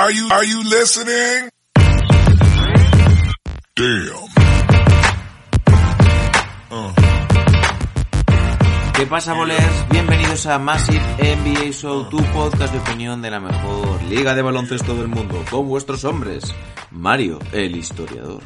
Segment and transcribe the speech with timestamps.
[0.00, 1.50] Are you, are you listening?
[3.74, 4.28] Damn.
[8.94, 9.88] ¿Qué pasa, bolers?
[9.90, 14.94] Bienvenidos a Massive NBA Show, tu podcast de opinión de la mejor liga de baloncesto
[14.94, 16.54] del mundo, con vuestros hombres,
[16.92, 18.40] Mario, el historiador.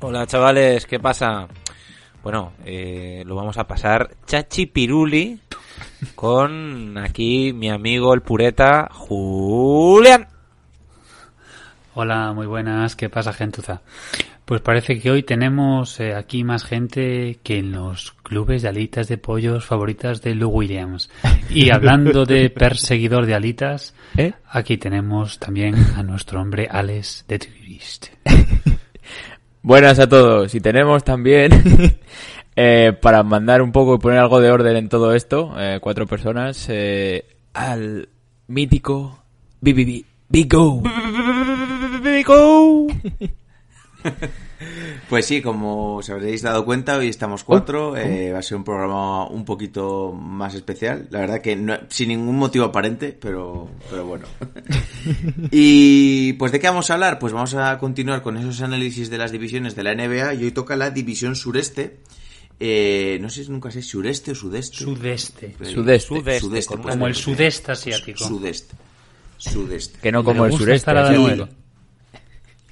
[0.00, 1.46] Hola chavales, ¿qué pasa?
[2.22, 5.42] Bueno, eh, lo vamos a pasar chachi piruli
[6.14, 10.35] con aquí mi amigo el pureta Julián.
[11.98, 12.94] Hola, muy buenas.
[12.94, 13.80] ¿Qué pasa, gentuza?
[14.44, 19.08] Pues parece que hoy tenemos eh, aquí más gente que en los clubes de alitas
[19.08, 21.08] de pollos favoritas de Lou Williams.
[21.48, 24.34] Y hablando de perseguidor de alitas, ¿Eh?
[24.50, 28.08] aquí tenemos también a nuestro hombre Alex de Twist.
[29.62, 30.54] Buenas a todos.
[30.54, 31.50] Y tenemos también,
[32.56, 36.06] eh, para mandar un poco y poner algo de orden en todo esto, eh, cuatro
[36.06, 38.10] personas, eh, al
[38.48, 39.18] mítico
[39.62, 40.04] BBB.
[40.28, 40.82] Bigo.
[45.10, 47.96] Pues sí, como os habréis dado cuenta, hoy estamos cuatro.
[47.96, 51.08] eh, va a ser un programa un poquito más especial.
[51.10, 54.26] La verdad que no- sin ningún motivo aparente, pero, pero bueno.
[55.50, 57.18] y pues de qué vamos a hablar?
[57.18, 60.50] Pues vamos a continuar con esos análisis de las divisiones de la NBA y hoy
[60.52, 61.98] toca la división sureste.
[62.58, 64.78] Eh, no sé si nunca sé sureste o sudeste.
[64.78, 65.54] Sudeste.
[65.58, 66.40] Pero- Sudeste.
[66.40, 68.24] Sudeste, Como pues, Como el sudeste asiático.
[68.24, 68.74] Sudeste.
[69.36, 69.98] Sudeste.
[70.00, 70.76] Que no como el sureste.
[70.76, 71.18] estar a la así.
[71.18, 71.48] nueva.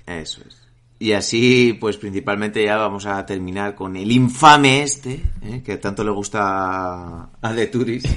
[0.06, 0.64] Eso es.
[0.98, 5.62] Y así, pues principalmente ya vamos a terminar con el infame este, ¿eh?
[5.64, 8.04] que tanto le gusta a, The Turis.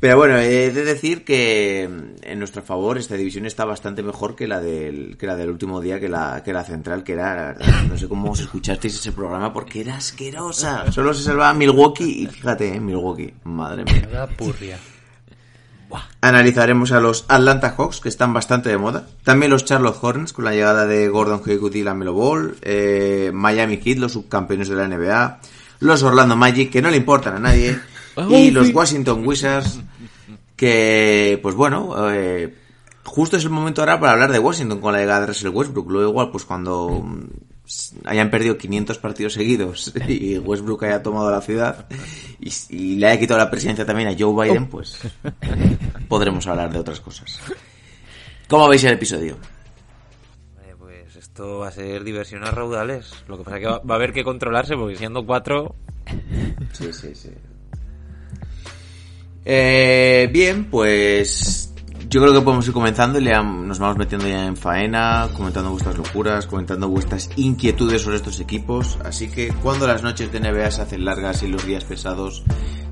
[0.00, 4.46] Pero bueno, he de decir que en nuestro favor esta división está bastante mejor que
[4.46, 7.44] la del, que la del último día, que la, que la central, que era, la
[7.48, 10.92] verdad, no sé cómo os escuchasteis ese programa porque era asquerosa.
[10.92, 12.80] Solo se salvaba Milwaukee y fíjate, ¿eh?
[12.80, 14.08] Milwaukee, madre mía.
[14.10, 14.78] Da purria.
[16.20, 19.06] Analizaremos a los Atlanta Hawks, que están bastante de moda.
[19.22, 22.56] También los Charlotte Hornets, con la llegada de Gordon Hayward y la Melo Ball.
[22.62, 25.40] Eh, Miami Heat, los subcampeones de la NBA.
[25.80, 27.78] Los Orlando Magic, que no le importan a nadie.
[28.30, 29.78] Y los Washington Wizards,
[30.56, 32.52] que, pues bueno, eh,
[33.04, 35.88] justo es el momento ahora para hablar de Washington con la llegada de Russell Westbrook.
[35.88, 37.26] Luego igual, pues cuando mm,
[38.04, 41.86] hayan perdido 500 partidos seguidos y Westbrook haya tomado la ciudad
[42.40, 44.98] y, y le haya quitado la presidencia también a Joe Biden, pues
[46.08, 47.40] podremos hablar de otras cosas.
[48.48, 49.36] ¿Cómo veis el episodio?
[50.62, 53.12] Eh, pues esto va a ser diversión a raudales.
[53.28, 55.74] Lo que pasa es que va, va a haber que controlarse porque siendo cuatro...
[56.72, 57.30] Sí, sí, sí.
[59.44, 61.67] Eh, bien, pues
[62.08, 65.28] yo creo que podemos ir comenzando y le am- nos vamos metiendo ya en faena,
[65.36, 68.98] comentando vuestras locuras, comentando vuestras inquietudes sobre estos equipos.
[69.04, 72.42] Así que cuando las noches de NBA se hacen largas y los días pesados,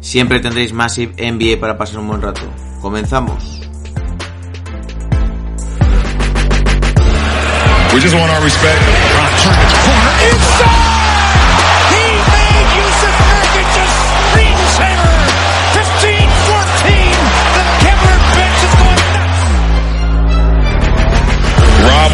[0.00, 2.42] siempre tendréis Massive NBA para pasar un buen rato.
[2.82, 3.60] Comenzamos.
[7.94, 8.82] We just want our respect.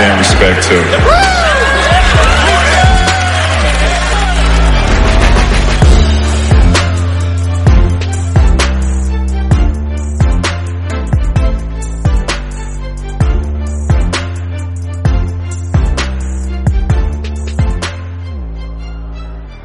[0.00, 1.30] damn.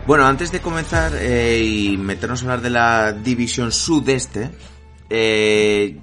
[0.06, 4.52] Bueno, antes de comenzar eh, y meternos a hablar de la división sudeste,
[5.10, 5.98] eh,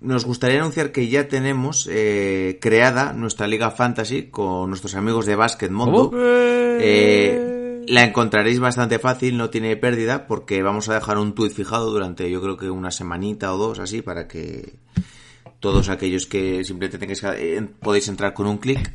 [0.00, 5.36] nos gustaría anunciar que ya tenemos eh, creada nuestra liga fantasy con nuestros amigos de
[5.36, 6.12] Basket Mundo.
[6.14, 11.90] Eh, La encontraréis bastante fácil, no tiene pérdida, porque vamos a dejar un tuit fijado
[11.90, 14.74] durante yo creo que una semanita o dos así para que
[15.58, 18.92] todos aquellos que simplemente tengáis que, eh, podéis entrar con un clic.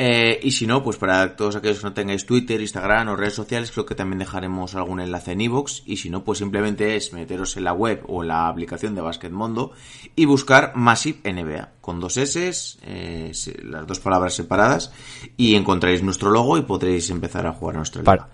[0.00, 3.34] Eh, y si no, pues para todos aquellos que no tengáis Twitter, Instagram o redes
[3.34, 5.82] sociales, creo que también dejaremos algún enlace en iVoox.
[5.86, 9.00] Y si no, pues simplemente es meteros en la web o en la aplicación de
[9.00, 9.72] Basket Mondo
[10.14, 13.32] y buscar Massive NBA con dos S, eh,
[13.64, 14.92] las dos palabras separadas,
[15.36, 18.16] y encontraréis nuestro logo y podréis empezar a jugar a nuestra liga.
[18.18, 18.28] Para.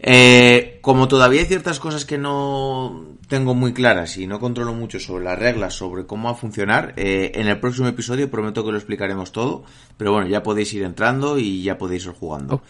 [0.00, 5.00] Eh, como todavía hay ciertas cosas que no tengo muy claras y no controlo mucho
[5.00, 8.70] sobre las reglas, sobre cómo va a funcionar, eh, en el próximo episodio prometo que
[8.70, 9.64] lo explicaremos todo,
[9.96, 12.62] pero bueno, ya podéis ir entrando y ya podéis ir jugando.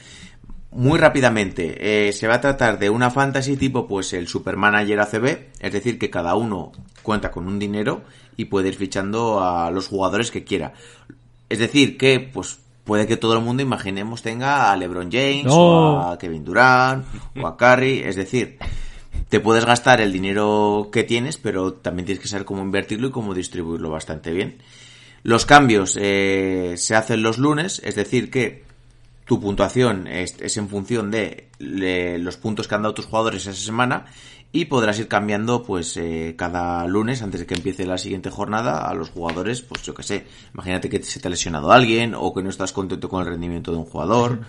[0.70, 5.38] Muy rápidamente, eh, se va a tratar de una fantasy tipo pues el Supermanager ACB,
[5.60, 6.72] es decir, que cada uno
[7.02, 8.02] cuenta con un dinero
[8.36, 10.74] y puede ir fichando a los jugadores que quiera.
[11.48, 15.54] Es decir, que pues puede que todo el mundo, imaginemos, tenga a LeBron James No.
[15.54, 17.04] o a Kevin Durant
[17.40, 18.58] o a Curry, es decir,
[19.28, 23.10] te puedes gastar el dinero que tienes, pero también tienes que saber cómo invertirlo y
[23.12, 24.56] cómo distribuirlo bastante bien.
[25.22, 28.64] Los cambios eh, se hacen los lunes, es decir, que
[29.26, 33.42] tu puntuación es, es en función de le- los puntos que han dado tus jugadores
[33.46, 34.06] esa semana
[34.50, 38.88] y podrás ir cambiando pues eh, cada lunes antes de que empiece la siguiente jornada
[38.88, 42.32] a los jugadores pues yo que sé imagínate que se te ha lesionado alguien o
[42.32, 44.40] que no estás contento con el rendimiento de un jugador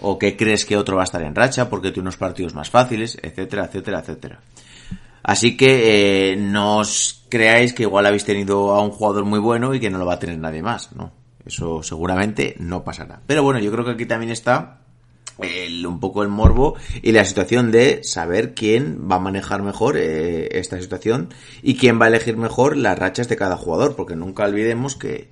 [0.00, 2.68] o que crees que otro va a estar en racha porque tiene unos partidos más
[2.68, 4.40] fáciles etcétera etcétera etcétera
[5.26, 9.74] Así que eh, no os creáis que igual habéis tenido a un jugador muy bueno
[9.74, 11.10] y que no lo va a tener nadie más, ¿no?
[11.44, 13.22] Eso seguramente no pasará.
[13.26, 14.85] Pero bueno, yo creo que aquí también está
[15.40, 19.96] el- un poco el morbo y la situación de saber quién va a manejar mejor
[19.96, 21.28] eh, esta situación
[21.62, 25.28] y quién va a elegir mejor las rachas de cada jugador, porque nunca olvidemos que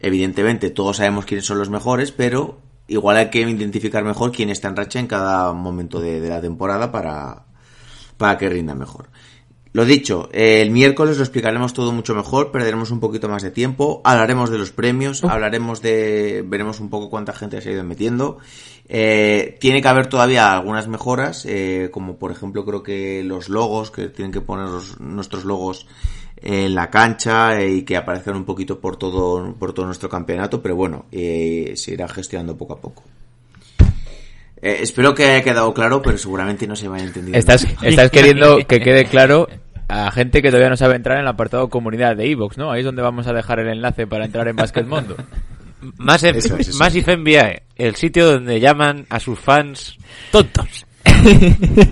[0.00, 4.68] evidentemente todos sabemos quiénes son los mejores, pero igual hay que identificar mejor quién está
[4.68, 7.46] en racha en cada momento de, de la temporada para,
[8.18, 9.08] para que rinda mejor.
[9.72, 13.50] Lo dicho, eh, el miércoles lo explicaremos todo mucho mejor, perderemos un poquito más de
[13.50, 17.82] tiempo, hablaremos de los premios, hablaremos de, veremos un poco cuánta gente se ha ido
[17.82, 18.38] metiendo.
[18.88, 23.90] Eh, tiene que haber todavía algunas mejoras, eh, como por ejemplo creo que los logos,
[23.90, 24.68] que tienen que poner
[25.00, 25.86] nuestros logos
[26.44, 30.60] en la cancha eh, y que aparezcan un poquito por todo, por todo nuestro campeonato,
[30.60, 33.02] pero bueno, eh, se irá gestionando poco a poco.
[34.60, 37.38] Eh, espero que haya quedado claro, pero seguramente no se me haya entendido.
[37.38, 39.48] Estás, estás queriendo que quede claro
[39.88, 42.70] a gente que todavía no sabe entrar en el apartado comunidad de Evox, ¿no?
[42.70, 45.16] Ahí es donde vamos a dejar el enlace para entrar en Basket Mundo.
[45.98, 49.96] Más en, Eso es, eso Massive NBA, el sitio donde llaman a sus fans
[50.30, 50.86] tontos.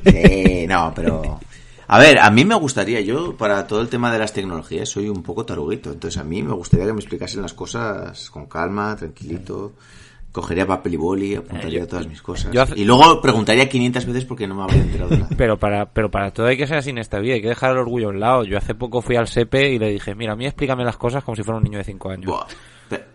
[0.05, 1.41] Eh, no, pero...
[1.89, 5.11] A ver, a mí me gustaría, yo para todo el tema de las tecnologías soy
[5.11, 8.97] un poco taruguito, entonces a mí me gustaría que me explicasen las cosas con calma,
[8.97, 9.73] tranquilito,
[10.31, 12.57] cogería papel y boli, apuntaría todas mis cosas.
[12.57, 15.29] hace- Y luego preguntaría 500 veces porque no me habría enterado de nada.
[15.37, 17.73] Pero para, pero para todo hay que ser así en esta vida, hay que dejar
[17.73, 18.45] el orgullo a un lado.
[18.45, 21.23] Yo hace poco fui al SEPE y le dije, mira, a mí explícame las cosas
[21.23, 22.25] como si fuera un niño de 5 años.
[22.27, 22.47] Buah.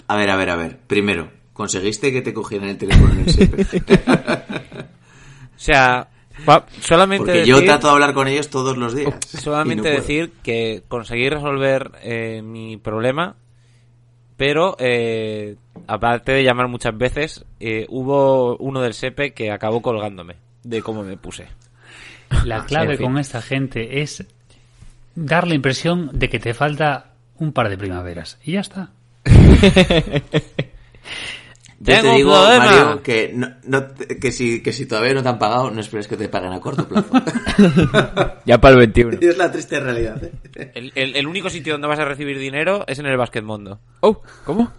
[0.07, 0.77] A ver, a ver, a ver.
[0.87, 3.65] Primero, ¿conseguiste que te cogieran el teléfono en el SEPE?
[5.57, 6.07] O sea,
[6.81, 9.13] solamente Porque decir, yo trato de hablar con ellos todos los días.
[9.27, 9.95] solamente puedo.
[9.95, 13.35] decir que conseguí resolver eh, mi problema,
[14.37, 15.55] pero eh,
[15.87, 21.03] aparte de llamar muchas veces, eh, hubo uno del SEPE que acabó colgándome de cómo
[21.03, 21.47] me puse.
[22.45, 23.07] La clave en fin.
[23.07, 24.25] con esta gente es
[25.15, 28.37] dar la impresión de que te falta un par de primaveras.
[28.43, 28.91] Y ya está.
[31.79, 32.65] Yo Tengo te digo, problema.
[32.65, 35.79] Mario, que, no, no te- que, si, que si todavía no te han pagado, no
[35.79, 37.11] esperes que te paguen a corto plazo.
[38.45, 39.17] Ya para el 21.
[39.21, 40.21] es la triste realidad.
[40.23, 40.71] ¿eh?
[40.73, 43.79] El, el- el único sitio donde vas a recibir dinero es en el Basket Mundo.
[43.99, 44.71] Oh, ¿cómo?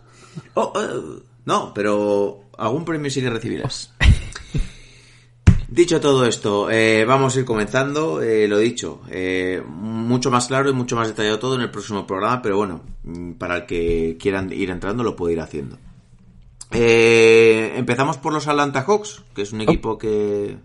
[0.54, 3.94] Oh, oh, no, pero algún premio sí que recibirás.
[5.68, 8.22] Dicho todo esto, eh, vamos a ir comenzando.
[8.22, 12.06] eh, lo dicho, eh, mucho más claro y mucho más detallado todo en el próximo
[12.06, 15.76] programa, pero bueno, mm, para el que quieran ir entrando lo puede ir haciendo.
[16.70, 20.56] Eh, empezamos por los Atlanta Hawks, que es un equipo que,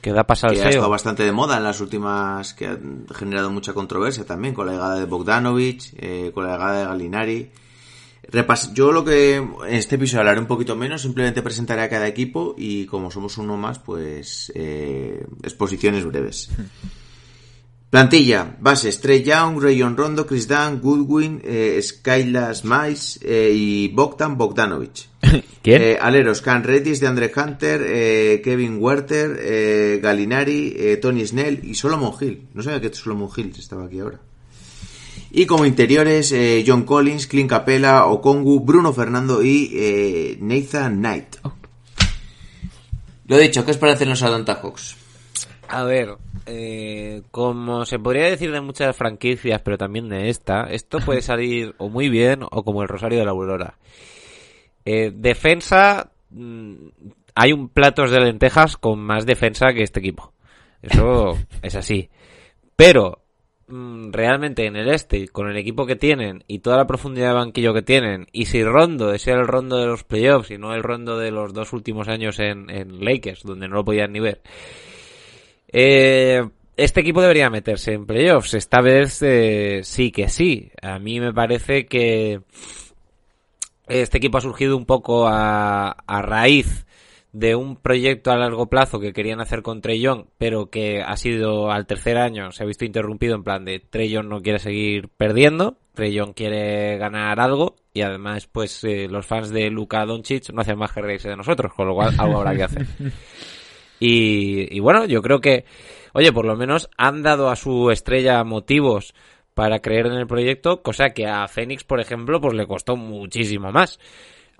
[0.00, 3.72] Que da que ha estado bastante de moda en las últimas, que han generado mucha
[3.72, 7.50] controversia también, con la llegada de Bogdanovich, eh, con la llegada de Galinari.
[8.32, 12.06] Repas yo lo que en este episodio hablaré un poquito menos, simplemente presentaré a cada
[12.06, 16.50] equipo y como somos uno más, pues eh, exposiciones breves.
[17.90, 24.38] Plantilla, bases, Trey Young, Rayon Rondo, Chris Dunn, Goodwin, eh, Skylas Mice eh, y Bogdan
[24.38, 25.08] Bogdanovich.
[25.62, 25.82] ¿Quién?
[25.82, 31.64] Eh, aleros, Can Redis, de Andre Hunter, eh, Kevin Werther, eh, Galinari, eh, Tony Snell
[31.64, 32.46] y Solomon Hill.
[32.54, 34.20] No sabía que Solomon Hill estaba aquí ahora.
[35.30, 41.36] Y como interiores, eh, John Collins, Clint Capella, Okongu, Bruno Fernando y eh, Nathan Knight.
[43.26, 44.96] Lo dicho, ¿qué os parecen los Atlanta Hawks?
[45.68, 50.98] A ver, eh, como se podría decir de muchas franquicias, pero también de esta, esto
[50.98, 53.78] puede salir o muy bien o como el Rosario de la Aurora.
[54.84, 56.74] Eh, defensa, mm,
[57.36, 60.32] hay un platos de lentejas con más defensa que este equipo.
[60.82, 62.10] Eso es así.
[62.74, 63.22] Pero
[63.70, 67.74] realmente en el este, con el equipo que tienen y toda la profundidad de banquillo
[67.74, 71.18] que tienen, y si Rondo es el Rondo de los playoffs y no el Rondo
[71.18, 74.40] de los dos últimos años en, en Lakers, donde no lo podían ni ver,
[75.72, 76.42] eh,
[76.76, 78.54] este equipo debería meterse en playoffs.
[78.54, 80.70] Esta vez eh, sí que sí.
[80.80, 82.40] A mí me parece que
[83.86, 86.86] este equipo ha surgido un poco a, a raíz
[87.32, 91.16] de un proyecto a largo plazo que querían hacer con Trey Young, pero que ha
[91.16, 94.58] sido al tercer año, se ha visto interrumpido en plan de Trey Young no quiere
[94.58, 100.04] seguir perdiendo, Trey Young quiere ganar algo y además pues eh, los fans de Luka
[100.04, 102.86] Doncic no hacen más que reírse de nosotros, con lo cual algo habrá que hacer.
[104.02, 105.66] Y, y bueno, yo creo que,
[106.14, 109.12] oye, por lo menos han dado a su estrella motivos
[109.52, 113.70] para creer en el proyecto, cosa que a Phoenix, por ejemplo, pues le costó muchísimo
[113.70, 114.00] más.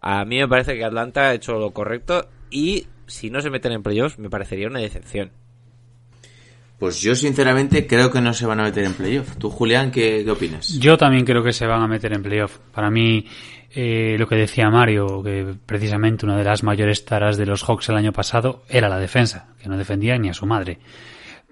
[0.03, 3.73] A mí me parece que Atlanta ha hecho lo correcto y si no se meten
[3.73, 5.31] en playoffs me parecería una decepción.
[6.79, 9.37] Pues yo sinceramente creo que no se van a meter en playoff.
[9.37, 10.79] ¿Tú, Julián, qué, qué opinas?
[10.79, 12.57] Yo también creo que se van a meter en playoff.
[12.73, 13.27] Para mí,
[13.73, 17.91] eh, lo que decía Mario, que precisamente una de las mayores taras de los Hawks
[17.91, 20.79] el año pasado era la defensa, que no defendía ni a su madre.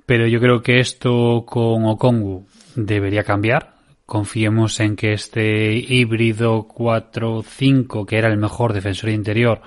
[0.06, 3.74] Pero yo creo que esto con Okongu debería cambiar.
[4.06, 9.60] Confiemos en que este híbrido 4-5, que era el mejor defensor interior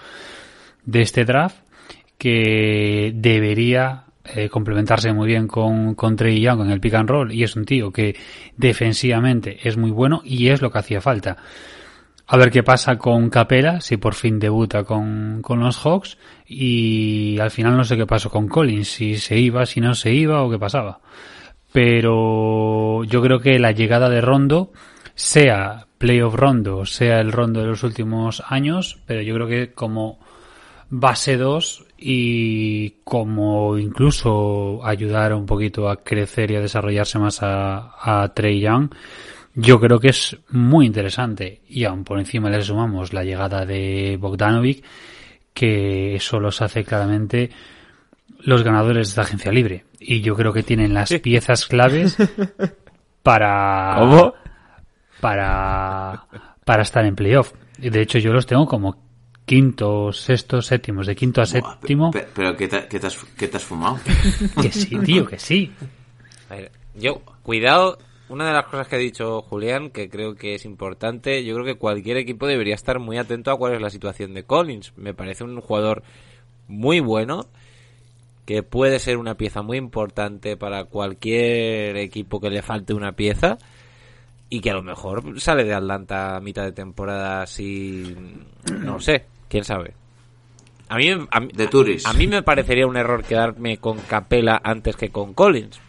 [0.86, 1.58] de este draft,
[2.18, 7.32] que debería eh, complementarse muy bien con, con Trey Young en el pick and roll
[7.32, 8.16] y es un tío que
[8.56, 11.38] defensivamente es muy bueno y es lo que hacía falta.
[12.28, 17.40] A ver qué pasa con Capela, si por fin debuta con, con los Hawks y
[17.40, 20.44] al final no sé qué pasó con Collins, si se iba, si no se iba
[20.44, 21.02] o qué pasaba.
[21.74, 24.72] Pero yo creo que la llegada de Rondo,
[25.16, 30.20] sea playoff Rondo, sea el Rondo de los últimos años, pero yo creo que como
[30.92, 37.96] base 2 y como incluso ayudar un poquito a crecer y a desarrollarse más a,
[38.24, 38.92] a Trey Young,
[39.56, 41.62] yo creo que es muy interesante.
[41.68, 44.84] Y aún por encima le sumamos la llegada de Bogdanovic,
[45.54, 47.50] que eso los hace claramente
[48.40, 49.86] los ganadores de esta agencia libre.
[50.00, 52.18] Y yo creo que tienen las piezas claves
[53.24, 53.96] para.
[53.98, 54.34] ¿Cómo?
[55.22, 56.26] Para.
[56.66, 57.54] Para estar en playoff.
[57.80, 59.11] Y De hecho, yo los tengo como
[59.46, 61.08] quinto, sexto, séptimos.
[61.08, 62.12] De quinto a Buah, séptimo.
[62.12, 64.00] pe- Pero, ¿qué, te, qué te has, qué te has fumado?
[64.62, 65.72] Que sí, tío, que sí.
[66.50, 67.98] A ver, yo, cuidado,
[68.30, 71.66] una de las cosas que ha dicho Julián, que creo que es importante, yo creo
[71.66, 74.94] que cualquier equipo debería estar muy atento a cuál es la situación de Collins.
[74.96, 76.04] Me parece un jugador
[76.68, 77.48] muy bueno,
[78.46, 83.58] que puede ser una pieza muy importante para cualquier equipo que le falte una pieza,
[84.54, 88.14] y que a lo mejor sale de Atlanta a mitad de temporada si...
[88.70, 89.94] no sé, quién sabe.
[90.90, 92.06] A mí, a De Turis.
[92.06, 95.80] a mí me parecería un error quedarme con Capela antes que con Collins.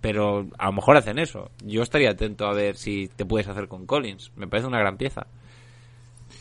[0.00, 1.50] Pero a lo mejor hacen eso.
[1.62, 4.32] Yo estaría atento a ver si te puedes hacer con Collins.
[4.34, 5.26] Me parece una gran pieza.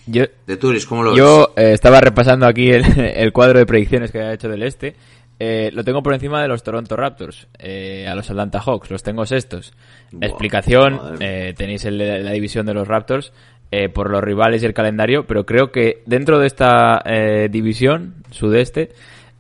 [0.06, 1.18] Yo, De Turis, ¿cómo lo ves?
[1.18, 4.96] Yo eh, estaba repasando aquí el, el cuadro de predicciones que ha hecho del este.
[5.40, 9.04] Eh, lo tengo por encima de los Toronto Raptors, eh, a los Atlanta Hawks, los
[9.04, 9.74] tengo sextos.
[10.22, 13.34] Explicación, eh, tenéis el- la división de los Raptors
[13.72, 18.16] eh, por los rivales y el calendario, pero creo que dentro de esta eh, división
[18.32, 18.92] sudeste,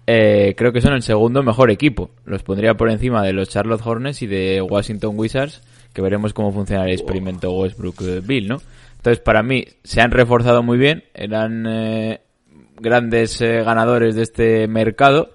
[0.07, 2.09] eh, creo que son el segundo mejor equipo.
[2.25, 5.61] Los pondría por encima de los Charlotte Hornets y de Washington Wizards,
[5.93, 8.57] que veremos cómo funciona el experimento Westbrook-Bill, ¿no?
[8.97, 12.21] Entonces, para mí, se han reforzado muy bien, eran eh,
[12.81, 15.29] grandes eh, ganadores de este mercado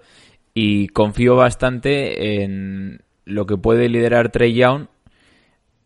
[0.55, 4.87] y confío bastante en lo que puede liderar Trey Young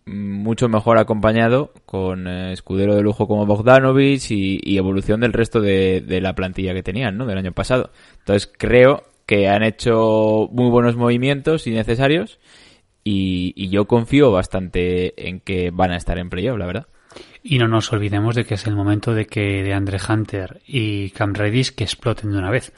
[0.07, 6.03] mucho mejor acompañado con eh, escudero de lujo como Bogdanovich y, evolución del resto de,
[6.03, 7.27] de la plantilla que tenían, ¿no?
[7.27, 7.91] Del año pasado.
[8.19, 12.39] Entonces creo que han hecho muy buenos movimientos y necesarios
[13.03, 16.87] y, y yo confío bastante en que van a estar en playoff, la verdad.
[17.43, 21.11] Y no nos olvidemos de que es el momento de que de Andre Hunter y
[21.11, 22.73] Cam Reddish que exploten de una vez.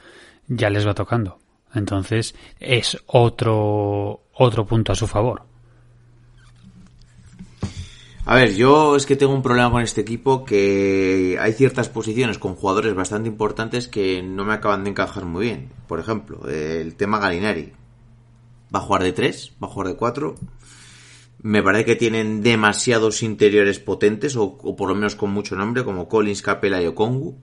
[0.47, 1.39] Ya les va tocando.
[1.73, 5.43] Entonces es otro otro punto a su favor.
[8.29, 12.37] A ver, yo es que tengo un problema con este equipo que hay ciertas posiciones
[12.37, 15.69] con jugadores bastante importantes que no me acaban de encajar muy bien.
[15.87, 17.71] Por ejemplo, el tema Galinari.
[18.75, 19.53] ¿Va a jugar de 3?
[19.63, 20.35] ¿Va a jugar de 4?
[21.41, 25.85] Me parece que tienen demasiados interiores potentes o, o por lo menos con mucho nombre
[25.85, 27.37] como Collins, Capela y Okongu.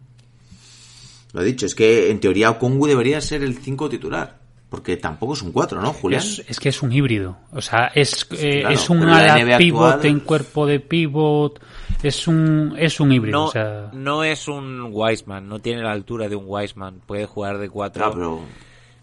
[1.34, 4.42] Lo he dicho, es que en teoría Okongu debería ser el 5 titular.
[4.70, 6.20] Porque tampoco es un 4, ¿no, Julián?
[6.20, 7.36] Es, es que es un híbrido.
[7.52, 11.60] O sea, es, eh, claro, es un ala pivot actual- en cuerpo de pivot.
[12.02, 13.38] Es un, es un híbrido.
[13.38, 17.02] No, o sea, no es un Wiseman, no tiene la altura de un Wiseman.
[17.06, 18.40] Puede jugar de 4 Claro, pero,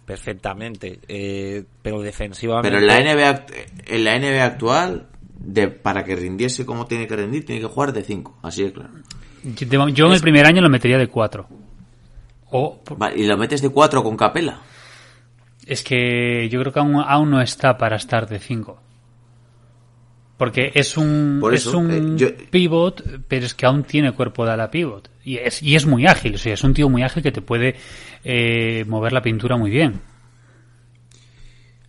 [0.06, 1.00] perfectamente.
[1.08, 2.70] eh, pero defensivamente.
[2.70, 3.46] pero en la NBA,
[3.88, 5.08] en la NBA actual,
[5.40, 8.40] de, para que rindiese como tiene que rendir, tiene que jugar de 5.
[8.42, 8.90] Así de claro.
[9.44, 11.48] yo, de- yo en el primer año lo metería de 4.
[12.52, 14.60] O, Vale, y lo metes de 4 con Capela.
[15.66, 18.80] es que yo creo que aún, aún no está para estar de 5.
[20.38, 24.44] Porque es un, Por es un eh, yo- pivot, pero es que aún tiene cuerpo
[24.46, 25.10] de ala pivot.
[25.24, 27.42] Y es, y es muy ágil, o sea, es un tío muy ágil que te
[27.44, 27.76] puede
[28.24, 30.02] eh, mover la pintura muy bien.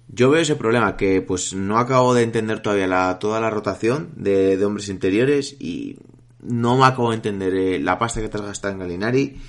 [0.08, 4.10] Yo veo ese problema que pues no acabo de entender todavía la, toda la rotación
[4.16, 5.96] de, de hombres interiores y
[6.42, 9.40] no me acabo de entender eh, la pasta que te has gastado en Galinari,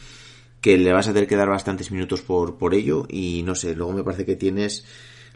[0.64, 3.76] que le vas a tener que dar bastantes minutos por, por ello y no sé,
[3.76, 4.86] luego me parece que tienes,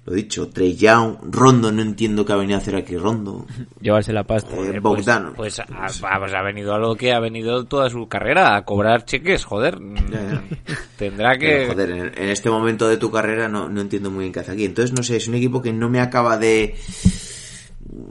[0.06, 3.46] lo dicho, Trey Young, Rondo, no entiendo qué ha venido a hacer aquí Rondo,
[3.82, 4.56] Llevarse la pasta.
[4.56, 5.34] eh, Bogdano.
[5.36, 8.64] Pues, ha, ha- pues ha venido a lo que ha venido toda su carrera, a
[8.64, 9.78] cobrar cheques, joder.
[10.10, 10.42] Ya,
[10.98, 11.46] Tendrá que...
[11.68, 14.40] Pero, joder, en, en este momento de tu carrera no, no entiendo muy bien qué
[14.40, 14.64] hace aquí.
[14.64, 16.74] Entonces, no sé, es un equipo que no me acaba de...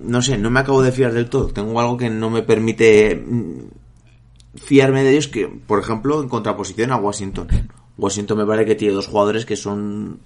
[0.02, 1.48] No sé, no me acabo de fiar del todo.
[1.48, 3.60] Tengo algo que no me permite mm,
[4.56, 7.48] fiarme de ellos, que, por ejemplo, en contraposición a Washington.
[7.98, 10.18] Washington me parece que tiene dos jugadores que son...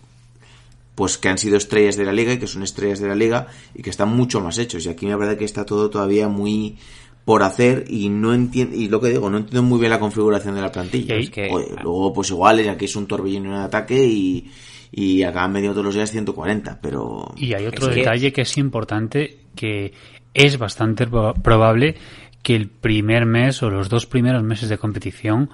[0.95, 3.47] Pues que han sido estrellas de la liga y que son estrellas de la liga
[3.75, 4.85] y que están mucho más hechos.
[4.85, 6.77] Y aquí me parece que está todo todavía muy
[7.25, 10.55] por hacer y no entiendo, y lo que digo, no entiendo muy bien la configuración
[10.57, 11.17] de la plantilla.
[11.17, 14.51] Y- Es que- Joder, luego, pues igual, aquí es un torbellino en ataque y,
[14.91, 17.33] y acaban medio todos los días 140, pero...
[17.37, 19.93] Y hay otro Es detalle que es importante, que
[20.35, 21.95] es bastante pro- probable
[22.43, 25.51] que el primer mes o los dos primeros meses de competición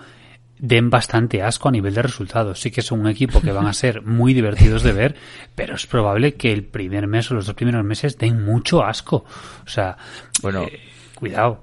[0.58, 2.60] den bastante asco a nivel de resultados.
[2.60, 5.14] Sí que es un equipo que van a ser muy divertidos de ver,
[5.54, 9.24] pero es probable que el primer mes o los dos primeros meses den mucho asco.
[9.64, 9.96] O sea,
[10.42, 10.62] Bueno.
[10.62, 10.80] eh,
[11.14, 11.62] cuidado.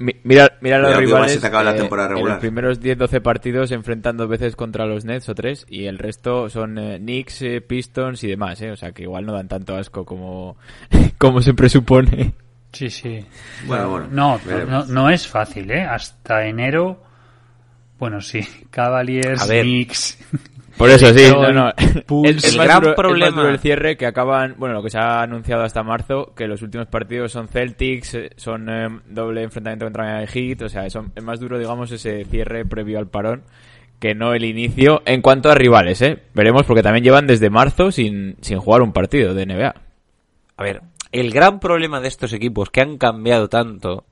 [0.00, 1.32] Mi- Mira, mira los rivales.
[1.32, 2.34] se te acaba la eh, temporada En regular.
[2.36, 5.98] los primeros 10-12 partidos se enfrentan dos veces contra los Nets o tres y el
[5.98, 8.70] resto son eh, Knicks, eh, Pistons y demás, ¿eh?
[8.70, 10.56] O sea que igual no dan tanto asco como,
[11.18, 12.34] como se presupone.
[12.72, 13.24] Sí, sí.
[13.66, 15.82] Bueno, bueno, No, no, no es fácil, ¿eh?
[15.84, 17.02] Hasta enero.
[17.98, 18.40] Bueno, sí.
[18.70, 19.42] Cavaliers.
[19.46, 20.18] Knicks.
[20.76, 21.72] Por eso sí, no, no.
[22.24, 25.22] El más gran duro, problema- duro el cierre que acaban, bueno, lo que se ha
[25.22, 30.24] anunciado hasta marzo, que los últimos partidos son Celtics, eh, son eh, doble enfrentamiento contra
[30.26, 33.42] Heat, o sea, es más duro, digamos, ese cierre previo al parón
[33.98, 36.22] que no el inicio en cuanto a rivales, ¿eh?
[36.32, 39.74] Veremos porque también llevan desde marzo sin, sin jugar un partido de NBA.
[40.56, 44.04] A ver, el gran problema de estos equipos que han cambiado tanto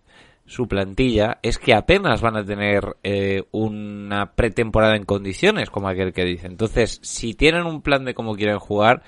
[0.47, 6.13] su plantilla es que apenas van a tener eh, una pretemporada en condiciones, como aquel
[6.13, 6.47] que dice.
[6.47, 9.03] Entonces, si tienen un plan de cómo quieren jugar,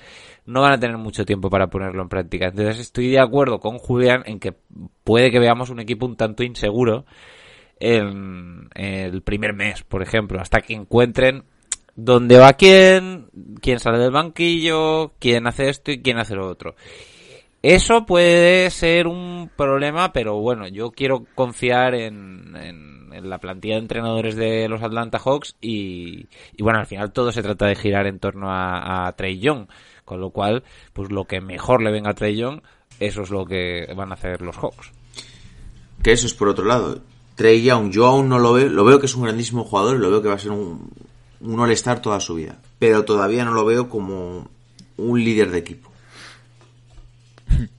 [0.45, 2.47] no van a tener mucho tiempo para ponerlo en práctica.
[2.47, 4.53] Entonces, estoy de acuerdo con Julián en que
[5.03, 7.05] puede que veamos un equipo un tanto inseguro
[7.79, 11.45] en el primer mes, por ejemplo, hasta que encuentren
[11.95, 13.27] dónde va quién,
[13.61, 16.75] quién sale del banquillo, quién hace esto y quién hace lo otro.
[17.61, 23.81] Eso puede ser un problema, pero bueno, yo quiero confiar en, en- la plantilla de
[23.81, 26.27] entrenadores de los Atlanta Hawks y,
[26.59, 29.67] bueno, al final todo se trata de girar en torno a, Trey Young,
[30.05, 32.61] con lo cual, pues lo que mejor le venga a Trey Young,
[32.99, 34.91] eso es lo que van a hacer los Hawks.
[36.01, 37.01] Que eso es por otro lado.
[37.35, 39.99] Trey Young, yo aún no lo veo, lo veo que es un grandísimo jugador y
[39.99, 40.89] lo veo que va a ser un,
[41.41, 42.59] un all-star toda su vida.
[42.77, 44.49] Pero todavía no lo veo como
[44.97, 45.88] un líder de equipo.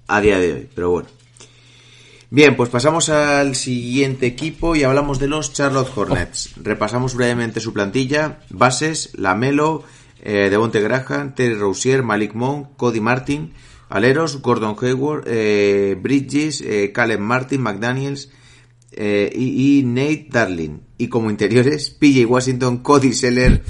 [0.07, 1.09] A día de hoy, pero bueno.
[2.33, 6.53] Bien, pues pasamos al siguiente equipo y hablamos de los Charlotte Hornets.
[6.63, 8.39] Repasamos brevemente su plantilla.
[8.51, 9.83] Bases, Lamelo,
[10.23, 13.53] eh, Devonte Graham, Terry Rozier, Malik Monk, Cody Martin,
[13.89, 18.31] Aleros, Gordon Hayward, eh, Bridges, eh, Caleb Martin, McDaniels
[18.93, 20.79] eh, y, y Nate Darling.
[20.99, 23.65] Y como interiores, PJ Washington, Cody Seller,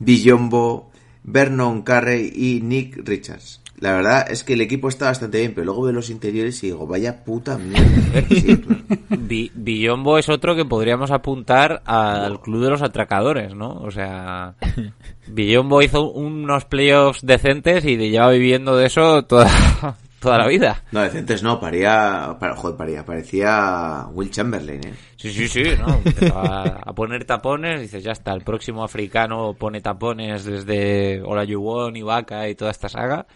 [0.00, 0.90] Billombo,
[1.22, 3.59] Vernon Carrey y Nick Richards.
[3.80, 6.66] La verdad es que el equipo está bastante bien, pero luego veo los interiores y
[6.66, 8.22] digo, vaya puta mierda.
[8.28, 8.82] Sí, claro.
[9.18, 13.70] Bi- Billombo es otro que podríamos apuntar al club de los atracadores, ¿no?
[13.82, 14.54] O sea,
[15.28, 19.48] Billombo hizo unos playoffs decentes y lleva viviendo de eso toda,
[20.20, 20.82] toda la vida.
[20.92, 24.94] No, decentes no, paría, para, joder, paría, parecía Will Chamberlain, ¿eh?
[25.16, 26.00] Sí, sí, sí, ¿no?
[26.34, 32.54] A poner tapones, dices, ya está, el próximo africano pone tapones desde Olajuwon, Ibaka y
[32.54, 33.26] toda esta saga.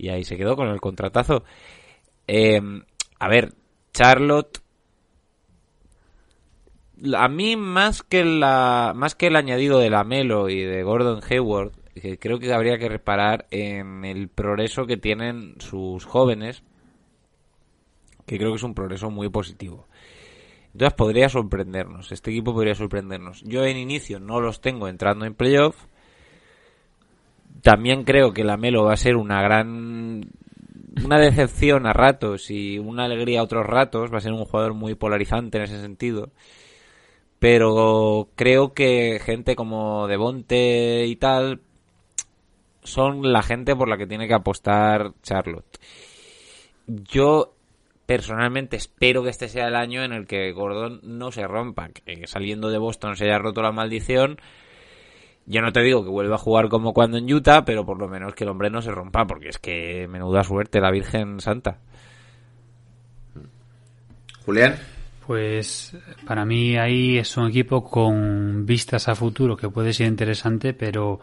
[0.00, 1.44] Y ahí se quedó con el contratazo.
[2.26, 2.60] Eh,
[3.18, 3.52] a ver,
[3.92, 4.62] Charlotte
[7.14, 11.20] a mí más que la más que el añadido de la Melo y de Gordon
[11.28, 16.62] Hayward, que creo que habría que reparar en el progreso que tienen sus jóvenes,
[18.26, 19.86] que creo que es un progreso muy positivo.
[20.72, 23.42] Entonces podría sorprendernos, este equipo podría sorprendernos.
[23.42, 25.76] Yo en inicio no los tengo entrando en playoff.
[27.62, 30.30] También creo que la Melo va a ser una gran
[31.04, 34.12] una decepción a ratos y una alegría a otros ratos.
[34.12, 36.30] Va a ser un jugador muy polarizante en ese sentido.
[37.38, 41.60] Pero creo que gente como Devonte y tal
[42.82, 45.78] son la gente por la que tiene que apostar Charlotte.
[46.86, 47.54] Yo
[48.06, 52.26] personalmente espero que este sea el año en el que Gordon no se rompa, que
[52.26, 54.38] saliendo de Boston se haya roto la maldición.
[55.50, 58.06] Yo no te digo que vuelva a jugar como cuando en Utah, pero por lo
[58.06, 61.78] menos que el hombre no se rompa, porque es que menuda suerte la Virgen Santa.
[64.46, 64.76] Julián.
[65.26, 70.72] Pues para mí ahí es un equipo con vistas a futuro que puede ser interesante,
[70.72, 71.18] pero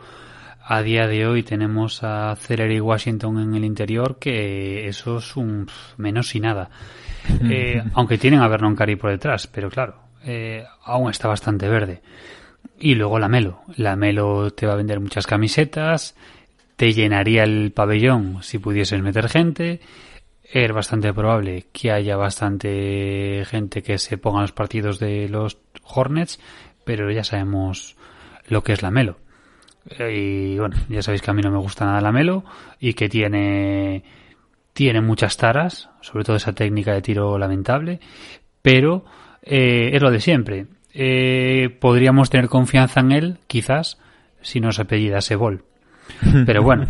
[0.61, 5.37] a día de hoy tenemos a Celer y Washington en el interior que eso es
[5.37, 6.69] un menos y nada.
[7.49, 12.01] Eh, aunque tienen a Vernon Carey por detrás, pero claro, eh, aún está bastante verde.
[12.79, 13.61] Y luego la Melo.
[13.75, 16.15] La Melo te va a vender muchas camisetas,
[16.75, 19.81] te llenaría el pabellón si pudieses meter gente.
[20.43, 26.39] Es bastante probable que haya bastante gente que se ponga los partidos de los Hornets,
[26.85, 27.97] pero ya sabemos
[28.47, 29.17] lo que es la Melo.
[29.99, 32.43] Y bueno, ya sabéis que a mí no me gusta nada la Melo
[32.79, 34.03] y que tiene
[34.73, 37.99] tiene muchas taras, sobre todo esa técnica de tiro lamentable,
[38.61, 39.05] pero
[39.41, 40.67] eh, es lo de siempre.
[40.99, 43.99] Eh, podríamos tener confianza en él, quizás,
[44.41, 45.63] si nos apellidase Ball.
[46.45, 46.87] Pero bueno,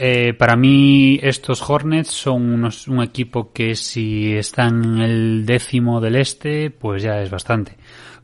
[0.00, 6.00] eh, para mí estos Hornets son unos, un equipo que si están en el décimo
[6.00, 7.76] del este, pues ya es bastante.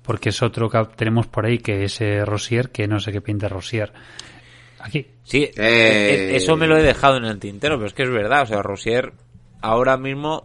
[0.03, 3.21] Porque es otro que tenemos por ahí que es eh, Rosier, que no sé qué
[3.21, 3.93] pinta Rosier.
[4.81, 5.07] Aquí.
[5.23, 8.11] Sí, Eh, e- eso me lo he dejado en el tintero, pero es que es
[8.11, 9.13] verdad, o sea, Rosier
[9.61, 10.45] ahora mismo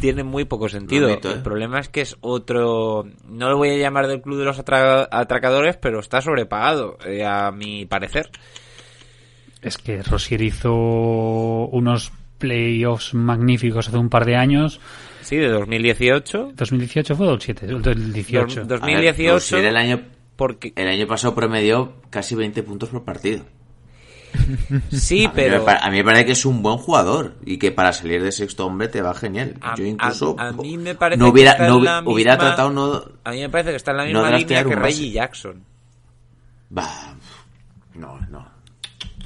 [0.00, 1.08] tiene muy poco sentido.
[1.08, 1.20] ¿eh?
[1.36, 4.58] El problema es que es otro, no lo voy a llamar del club de los
[4.58, 8.30] atra- atracadores, pero está sobrepagado, eh, a mi parecer.
[9.60, 14.80] Es que Rosier hizo unos playoffs magníficos hace un par de años.
[15.20, 16.52] Sí, de 2018.
[16.56, 18.64] 2018 fue o 2007, el 2018.
[18.64, 19.32] Dos- A ver, 2018.
[19.34, 20.00] Rosier el año
[20.34, 23.44] Porque el año pasado promedió casi 20 puntos por partido.
[24.92, 27.58] sí, A mí, pero me, a mí me parece que es un buen jugador y
[27.58, 29.54] que para salir de sexto hombre te va genial.
[29.60, 32.12] A- Yo incluso a- a mí me parece no que está no en la hubi-
[32.12, 34.64] hubiera misma- tratado no a mí me parece que está en la no misma línea
[34.64, 34.74] que.
[34.76, 35.62] Reggie Jackson,
[36.70, 37.14] Bah,
[37.94, 38.46] no, no.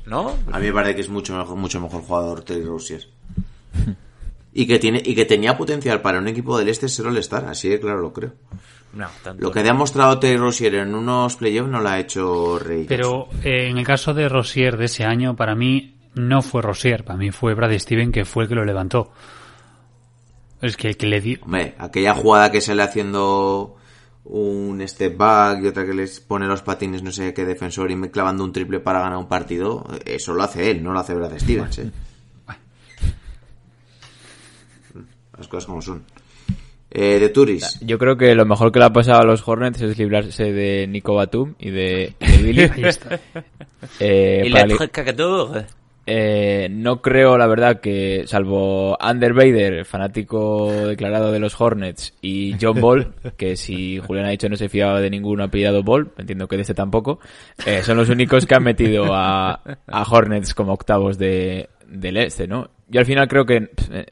[0.06, 0.34] ¿no?
[0.52, 3.06] A mí me parece que es mucho mejor, mucho mejor jugador Terry Rozier.
[4.58, 7.68] Y que tiene y que tenía potencial para un equipo del este ser All-Star, así
[7.68, 8.32] de claro lo creo.
[8.94, 9.64] No, tanto Lo que no.
[9.68, 12.86] ha demostrado Terry Rozier en unos playoffs no lo ha hecho Rey.
[12.88, 17.04] Pero eh, en el caso de Rosier de ese año, para mí no fue Rosier,
[17.04, 19.12] para mí fue Brad Steven que fue el que lo levantó.
[20.62, 21.38] Es que el que le dio...
[21.42, 23.76] Hombre, aquella jugada que sale haciendo
[24.24, 27.96] un step back y otra que les pone los patines no sé qué defensor y
[27.96, 31.14] me clavando un triple para ganar un partido, eso lo hace él, no lo hace
[31.14, 31.90] Brad Stevens, ¿eh?
[35.38, 36.04] Las cosas como son.
[36.90, 37.80] Eh, de Turis.
[37.82, 40.86] Yo creo que lo mejor que le ha pasado a los Hornets es librarse de
[40.86, 42.62] Nico Batum y de, y de Billy.
[42.72, 43.20] Ahí está.
[44.00, 45.66] Eh, Y para la
[46.08, 52.54] eh, no creo, la verdad, que salvo Ander Bader, fanático declarado de los Hornets, y
[52.60, 56.46] John Ball, que si Julián ha dicho no se fiaba de ningún apellidado Ball, entiendo
[56.46, 57.18] que de este tampoco,
[57.66, 62.46] eh, son los únicos que han metido a, a Hornets como octavos de, del este,
[62.46, 62.70] ¿no?
[62.88, 64.06] Yo al final creo que eh,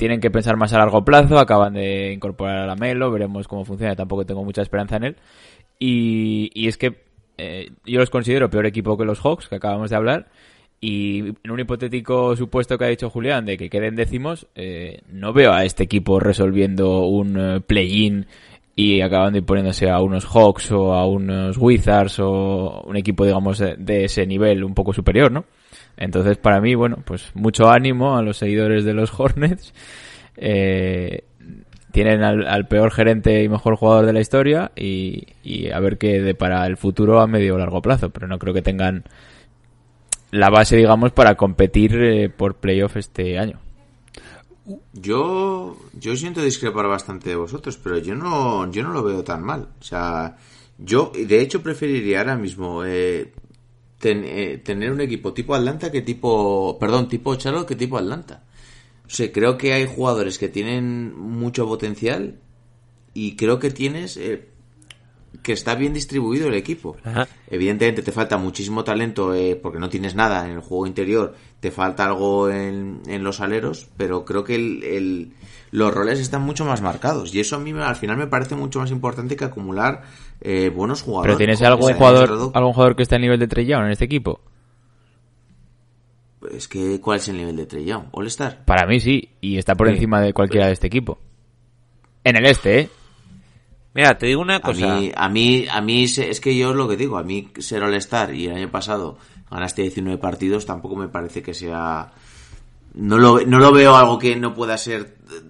[0.00, 3.66] tienen que pensar más a largo plazo, acaban de incorporar a la Melo, veremos cómo
[3.66, 5.16] funciona, tampoco tengo mucha esperanza en él.
[5.78, 7.02] Y, es que
[7.36, 10.28] eh, yo los considero peor equipo que los Hawks, que acabamos de hablar.
[10.80, 15.34] Y en un hipotético supuesto que ha dicho Julián de que queden décimos, eh, no
[15.34, 18.26] veo a este equipo resolviendo un eh, play-in
[18.74, 24.04] y acabando imponiéndose a unos Hawks o a unos Wizards o un equipo, digamos, de
[24.04, 25.44] ese nivel un poco superior, ¿no?
[26.00, 29.72] Entonces, para mí, bueno, pues mucho ánimo a los seguidores de los Hornets.
[30.36, 31.24] Eh,
[31.92, 35.26] tienen al, peor gerente y mejor jugador de la historia y,
[35.72, 38.54] a ver qué de para el futuro a medio o largo plazo, pero no creo
[38.54, 39.04] que tengan
[40.30, 43.58] la base, digamos, para competir eh, por playoff este año.
[44.92, 49.42] Yo, yo siento discrepar bastante de vosotros, pero yo no, yo no lo veo tan
[49.42, 49.68] mal.
[49.80, 50.36] O sea,
[50.78, 53.32] yo, de hecho, preferiría ahora mismo eh,
[54.00, 58.42] ten- eh, tener un equipo tipo Atlanta que tipo, perdón, tipo Charlotte que tipo Atlanta.
[59.06, 62.38] O sea, creo que hay jugadores que tienen mucho potencial
[63.14, 64.48] y creo que tienes, eh,
[65.42, 66.96] que está bien distribuido el equipo.
[67.04, 67.28] Ajá.
[67.48, 71.70] Evidentemente te falta muchísimo talento eh, porque no tienes nada en el juego interior, te
[71.70, 75.32] falta algo en, en los aleros, pero creo que el, el-
[75.72, 78.56] los roles están mucho más marcados y eso a mí me- al final me parece
[78.56, 80.02] mucho más importante que acumular
[80.40, 81.36] eh, buenos jugadores.
[81.36, 84.40] ¿Pero tienes algún jugador, algún jugador que está al nivel de Young en este equipo?
[86.52, 88.04] Es que, ¿cuál es el nivel de Young?
[88.12, 88.64] ¿All-Star?
[88.64, 89.94] Para mí sí, y está por Sí.
[89.94, 91.18] encima de cualquiera de este equipo.
[92.24, 92.88] En el este, ¿eh?
[93.94, 94.96] Mira, te digo una A cosa.
[94.96, 98.34] mí, a mí, a mí, es que yo lo que digo, a mí ser All-Star
[98.34, 99.18] y el año pasado
[99.50, 102.12] ganaste 19 partidos, tampoco me parece que sea...
[102.94, 105.42] No lo, no lo veo algo que no pueda ser eh,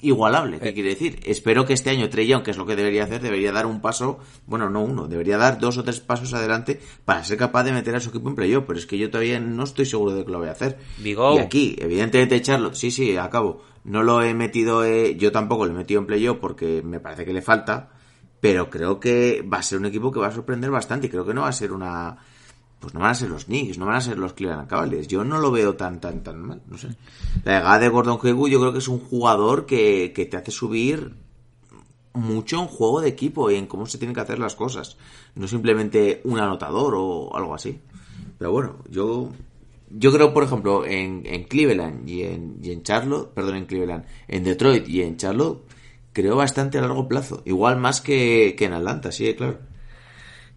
[0.00, 1.20] igualable, ¿qué quiere decir?
[1.24, 4.18] Espero que este año Trey que es lo que debería hacer, debería dar un paso,
[4.46, 7.94] bueno, no uno, debería dar dos o tres pasos adelante para ser capaz de meter
[7.96, 10.30] a su equipo en playoff, pero es que yo todavía no estoy seguro de que
[10.30, 10.78] lo voy a hacer.
[11.36, 13.62] Y aquí, evidentemente Charlotte, sí, sí, acabo.
[13.86, 17.24] No lo he metido, eh, yo tampoco lo he metido en playoff porque me parece
[17.24, 17.90] que le falta,
[18.40, 21.24] pero creo que va a ser un equipo que va a sorprender bastante y creo
[21.24, 22.18] que no va a ser una...
[22.80, 25.06] Pues no van a ser los Knicks, no van a ser los Cleveland Cavaliers.
[25.06, 26.88] Yo no lo veo tan, tan, tan mal, no sé.
[27.44, 30.50] La llegada de Gordon Hayward yo creo que es un jugador que, que te hace
[30.50, 31.14] subir
[32.12, 34.96] mucho en juego de equipo y en cómo se tienen que hacer las cosas.
[35.36, 37.80] No simplemente un anotador o algo así.
[38.36, 39.30] Pero bueno, yo
[39.90, 44.04] yo creo, por ejemplo, en, en Cleveland y en, y en Charlotte, perdón, en Cleveland,
[44.28, 45.62] en Detroit y en Charlotte,
[46.12, 47.42] creo bastante a largo plazo.
[47.44, 49.58] Igual más que, que en Atlanta, sí, claro.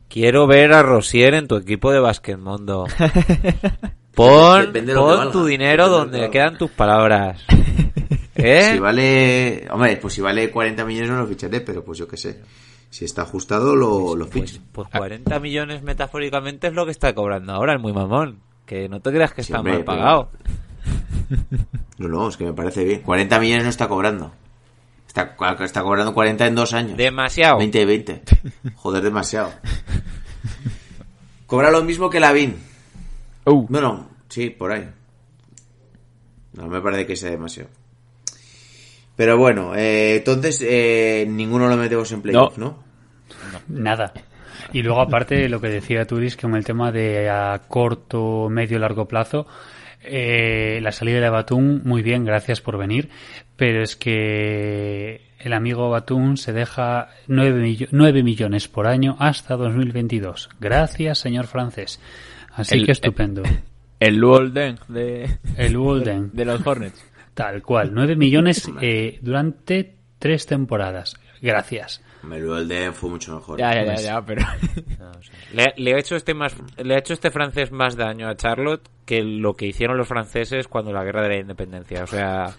[0.08, 2.88] Quiero ver a Rosier en tu equipo de Basquetmundo.
[4.16, 7.42] Pon, de pon tu dinero Depende que donde quedan tus palabras.
[8.36, 8.72] ¿Eh?
[8.74, 12.18] Si vale, hombre, pues si vale 40 millones no lo ficharé, pero pues yo qué
[12.18, 12.42] sé.
[12.90, 17.54] Si está ajustado lo, lo Pues, pues 40 millones metafóricamente es lo que está cobrando
[17.54, 18.40] ahora el muy mamón.
[18.70, 20.30] Que no te creas que Sí, está hombre, mal pero- pagado.
[21.98, 23.02] No, no, es que me parece bien.
[23.02, 24.32] 40 millones no está cobrando.
[25.08, 26.96] Está, está cobrando 40 en dos años.
[26.98, 27.58] Demasiado.
[27.58, 28.22] 20 y 20.
[28.76, 29.52] Joder, demasiado.
[31.48, 32.56] Cobra lo mismo que Lavín.
[33.46, 34.88] Uh, Bueno, sí, por ahí.
[36.54, 37.70] No me parece que sea demasiado.
[39.16, 42.78] Pero bueno, eh, entonces eh, ninguno lo metemos en playoff, ¿no?
[43.68, 44.14] Nada.
[44.74, 49.08] Y luego, aparte, lo que decía Turis, con el tema de a corto, medio, largo
[49.08, 49.48] plazo,
[50.02, 53.10] eh, la salida de Batum, muy bien, gracias por venir,
[53.56, 60.50] pero es que el amigo Batum se deja 9, millones por año hasta 2022.
[60.60, 62.00] Gracias, señor francés.
[62.54, 63.44] Así El- que estupendo.
[64.00, 67.04] el Luol Deng de, El Walden, de los Hornets.
[67.34, 71.16] tal cual, 9 millones eh, durante tres temporadas.
[71.42, 72.02] Gracias.
[72.24, 73.58] El de fue mucho mejor.
[73.60, 74.46] Ya, ya, ya, ya, pero...
[75.54, 78.88] Le, le ha hecho este más, le ha hecho este francés más daño a Charlotte
[79.06, 82.04] que lo que hicieron los franceses cuando la guerra de la independencia.
[82.04, 82.52] O sea,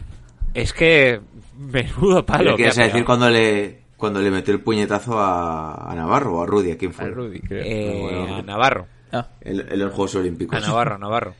[0.54, 1.20] es que
[1.58, 2.50] menudo palo.
[2.52, 6.46] ¿Qué quieres decir cuando le, cuando le metió el puñetazo a, a Navarro o a
[6.46, 6.72] Rudy?
[6.72, 7.06] ¿A quién fue?
[7.06, 7.62] Al Rudy, creo.
[7.64, 8.86] Eh, Bueno, a Navarro.
[9.12, 10.56] Ah, En, en los Juegos Olímpicos.
[10.56, 11.34] A Navarro, a Navarro.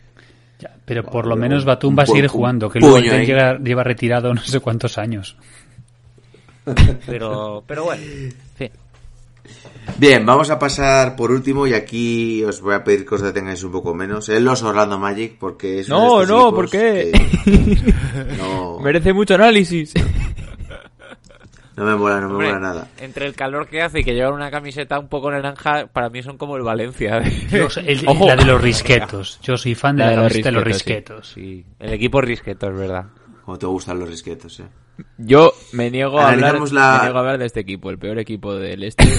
[0.58, 4.40] Ya, pero por lo menos Batum va a seguir jugando, que luego lleva retirado no
[4.40, 5.36] sé cuántos años.
[7.06, 8.02] Pero, pero bueno.
[8.58, 8.70] sí.
[9.98, 13.62] Bien, vamos a pasar por último y aquí os voy a pedir que os detengáis
[13.62, 14.28] un poco menos.
[14.28, 15.88] En los Orlando Magic, porque es.
[15.88, 17.12] uno No, de estos no, ¿por qué?
[18.38, 19.94] No, Merece mucho análisis.
[21.76, 22.88] no me mola, no me Hombre, mola nada.
[22.98, 26.20] Entre el calor que hace y que llevan una camiseta un poco naranja, para mí
[26.24, 27.22] son como el Valencia.
[27.50, 28.26] Yo soy- el- Ojo.
[28.26, 29.38] La de los risquetos.
[29.42, 31.32] Yo soy fan de La la, de los camiseta de los risquetos, risquetos.
[31.34, 33.04] Sí, el equipo risqueto, es verdad.
[33.46, 34.64] Como te gustan los risquetos, eh.
[35.18, 38.18] Yo me niego a hablar, la- me niego a hablar de este equipo, el peor
[38.18, 39.04] equipo del este.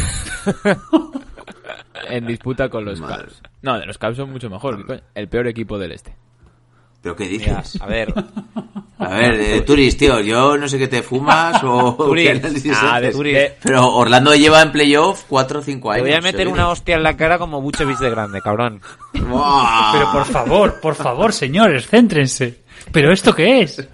[2.10, 3.24] en disputa con los Madre.
[3.24, 3.42] Cavs.
[3.62, 4.86] No, de los Cavs son mucho mejor.
[4.86, 5.00] coño.
[5.16, 6.16] El peor equipo del este.
[7.02, 7.82] ¿Pero qué Mira, dices?
[7.82, 8.14] a ver,
[9.00, 12.42] A ver, eh, Turis, tío, yo no sé qué te fumas o Turis.
[12.64, 13.12] qué Ah, de.
[13.12, 13.38] Turis.
[13.62, 16.08] Pero Orlando lleva en playoff 4 o 5 te años.
[16.08, 16.52] voy a meter ¿sí?
[16.52, 18.82] una hostia en la cara como Buchevich de grande, cabrón.
[19.14, 19.92] ¡Buah!
[19.94, 22.64] Pero por favor, por favor, señores, céntrense.
[22.92, 23.88] ¿Pero esto qué es?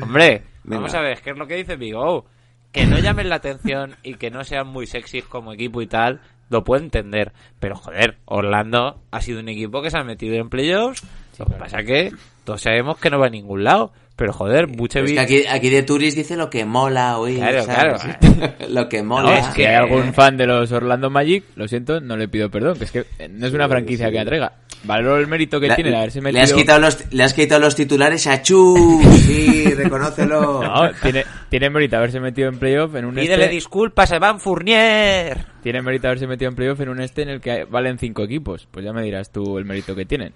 [0.00, 0.76] Hombre, Venga.
[0.76, 2.26] vamos a ver, ¿qué es lo que dice Vigo?
[2.72, 6.20] Que no llamen la atención y que no sean muy sexys como equipo y tal,
[6.48, 7.32] lo puedo entender.
[7.60, 11.04] Pero joder, Orlando ha sido un equipo que se ha metido en playoffs.
[11.38, 12.12] Lo que pasa que
[12.44, 13.92] todos sabemos que no va a ningún lado.
[14.14, 15.14] Pero joder, Es Buchevich...
[15.14, 17.36] que aquí, aquí de Turis dice lo que mola, oye.
[17.38, 18.02] Claro, ¿sabes?
[18.70, 19.30] lo que mola.
[19.30, 22.28] No, es si que- hay algún fan de los Orlando Magic, lo siento, no le
[22.28, 24.52] pido perdón, que es que no es una franquicia que atraiga.
[24.84, 26.42] Valoro el mérito que Le- tiene haberse le, metido...
[26.42, 29.00] has quitado los, le has quitado los titulares a Chu.
[29.26, 30.60] Sí, reconócelo.
[30.62, 33.54] No, tiene, tiene mérito haberse metido en playoff en un Pídele este...
[33.54, 35.46] disculpas a Evan Fournier.
[35.62, 38.66] Tiene mérito haberse metido en playoff en un este en el que valen cinco equipos.
[38.70, 40.32] Pues ya me dirás tú el mérito que tienen.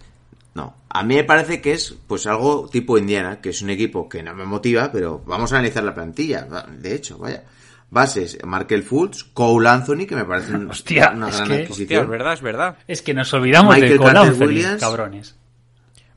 [0.56, 4.08] No, a mí me parece que es pues algo tipo Indiana, que es un equipo
[4.08, 6.46] que no me motiva, pero vamos a analizar la plantilla.
[6.78, 7.44] De hecho, vaya,
[7.90, 11.64] bases, Markel Fultz, Cole Anthony, que me parece un- Hostia, una es gran que- Hostia,
[11.66, 12.04] adquisición.
[12.04, 12.78] es verdad, es verdad.
[12.88, 14.80] Es que nos olvidamos de Michael Cole Carter Anthony, Williams.
[14.80, 15.36] cabrones.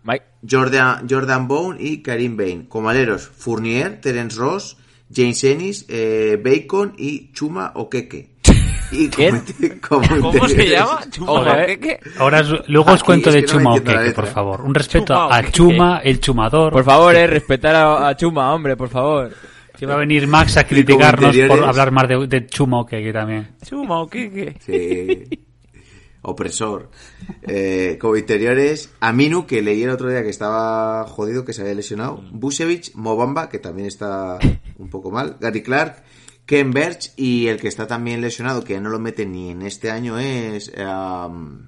[0.04, 2.64] Mike, Jordan, Jordan Bone y Karim Bain.
[2.68, 4.78] Como aleros, Fournier, Terence Ross,
[5.14, 8.30] James Ennis, eh, Bacon y Chuma Okeke.
[8.92, 9.44] Y ¿Quién?
[9.88, 11.02] como- ¿Cómo se llama?
[11.12, 11.64] Chuma Ojo, eh.
[11.64, 12.00] Oqueque.
[12.18, 14.02] Ahora luego os cuento de Chuma letra.
[14.16, 14.62] por favor.
[14.62, 15.52] Un respeto Chuma a.
[15.52, 16.72] Chuma, el chumador.
[16.74, 19.32] por favor, eh, respetar a, a Chuma, hombre, por favor.
[19.78, 23.48] Que va a venir Max a criticarnos por hablar más de, de Chuma Okeke también.
[23.66, 24.56] Chuma Oqueque.
[24.60, 25.40] Sí.
[26.22, 26.90] Opresor.
[27.44, 31.76] Eh, como interiores, Aminu, que leí el otro día que estaba jodido, que se había
[31.76, 32.22] lesionado.
[32.32, 34.38] Busevich, Mobamba, que también está
[34.78, 35.38] un poco mal.
[35.40, 36.04] Gary Clark,
[36.50, 39.92] Ken Birch y el que está también lesionado, que no lo mete ni en este
[39.92, 40.72] año, es.
[40.80, 41.68] um,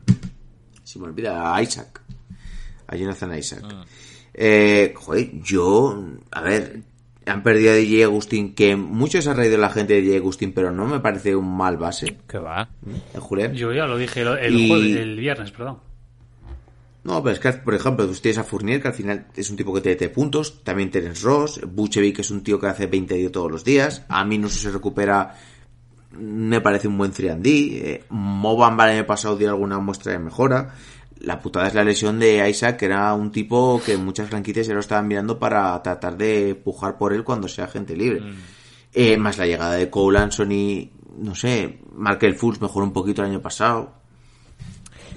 [0.83, 2.01] se me olvida, a Isaac.
[2.87, 3.63] A Jonathan Isaac.
[4.33, 6.03] Eh, joder, yo.
[6.31, 6.81] A ver.
[7.27, 10.51] Han perdido a DJ Agustín, que mucho se ha reído la gente de DJ Agustín,
[10.53, 12.17] pero no me parece un mal base.
[12.27, 12.67] ¿Qué va?
[13.13, 13.53] ¿eh, Julián?
[13.53, 15.77] Yo ya lo dije el, el Y- jueves- el viernes, perdón.
[17.03, 19.57] No, pero es que, por ejemplo, tú tienes a Fournier, que al final es un
[19.57, 20.63] tipo que te mete puntos.
[20.63, 21.59] También tienes Ross.
[21.67, 24.03] Buchevic, es un tío que hace 20 días todos los días.
[24.07, 25.35] A mí no se recupera.
[26.11, 30.75] Me parece un buen 3 eh, Mobamba el año pasado dio alguna muestra de mejora.
[31.21, 34.73] La putada es la lesión de Isaac, que era un tipo que muchas franquicias ya
[34.73, 38.21] lo estaban mirando para tratar de pujar por él cuando sea gente libre.
[38.93, 43.29] Eh, más la llegada de Cole Anthony, no sé, Markel Fultz mejoró un poquito el
[43.29, 44.00] año pasado.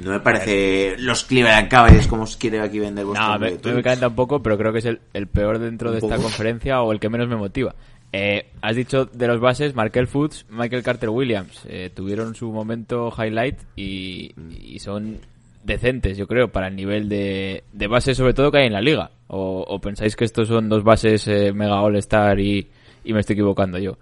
[0.02, 3.56] No me parece los Cleveland Cavaliers como os quiere aquí vender vuestro No, me, me
[3.58, 3.82] Twins.
[3.82, 6.92] calienta un poco, pero creo que es el, el peor dentro de esta conferencia o
[6.92, 7.74] el que menos me motiva.
[8.12, 11.62] Eh, has dicho de los bases, Markel Foods, Michael Carter Williams.
[11.66, 15.18] eh, tuvieron su momento highlight y, y son
[15.64, 18.80] decentes, yo creo, para el nivel de, de bases, sobre todo que hay en la
[18.82, 19.10] liga.
[19.28, 22.68] O, o pensáis que estos son dos bases eh, mega all-star y,
[23.04, 23.96] y me estoy equivocando yo.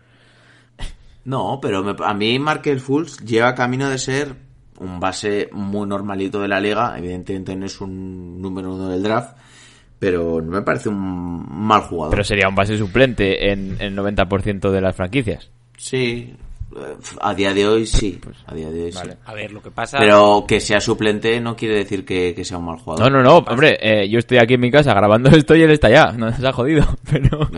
[1.24, 4.34] No, pero me- a mí Markel Fultz lleva camino de ser
[4.82, 6.94] un base muy normalito de la liga.
[6.98, 9.36] Evidentemente no es un número uno del draft,
[9.98, 12.10] pero no me parece un mal jugador.
[12.10, 15.50] Pero sería un base suplente en el 90% de las franquicias.
[15.76, 16.34] Sí,
[17.20, 18.18] a día de hoy sí.
[18.46, 19.12] A día de hoy Vale.
[19.12, 19.18] sí.
[19.26, 19.98] A ver, lo que pasa...
[19.98, 23.12] Pero que sea suplente no quiere decir que, que sea un mal jugador.
[23.12, 25.70] No, no, no, hombre, eh, yo estoy aquí en mi casa grabando esto y él
[25.70, 27.48] está allá, no se ha jodido, pero...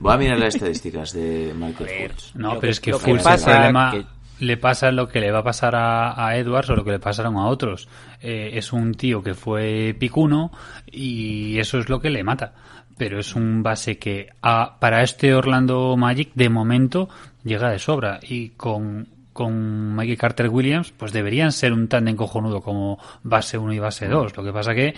[0.00, 2.34] Voy a mirar las estadísticas de Michael Fultz.
[2.34, 5.20] No, pero es que lo que Fultz pasa el problema que- le pasa lo que
[5.20, 7.88] le va a pasar a, Edwards o lo que le pasaron a otros.
[8.20, 10.50] Eh, es un tío que fue picuno
[10.90, 12.54] y eso es lo que le mata.
[12.98, 17.08] Pero es un base que a- para este Orlando Magic de momento
[17.44, 22.62] llega de sobra y con con Mikey Carter Williams, pues deberían ser un tándem cojonudo
[22.62, 24.34] como base 1 y base 2.
[24.34, 24.94] Lo que pasa que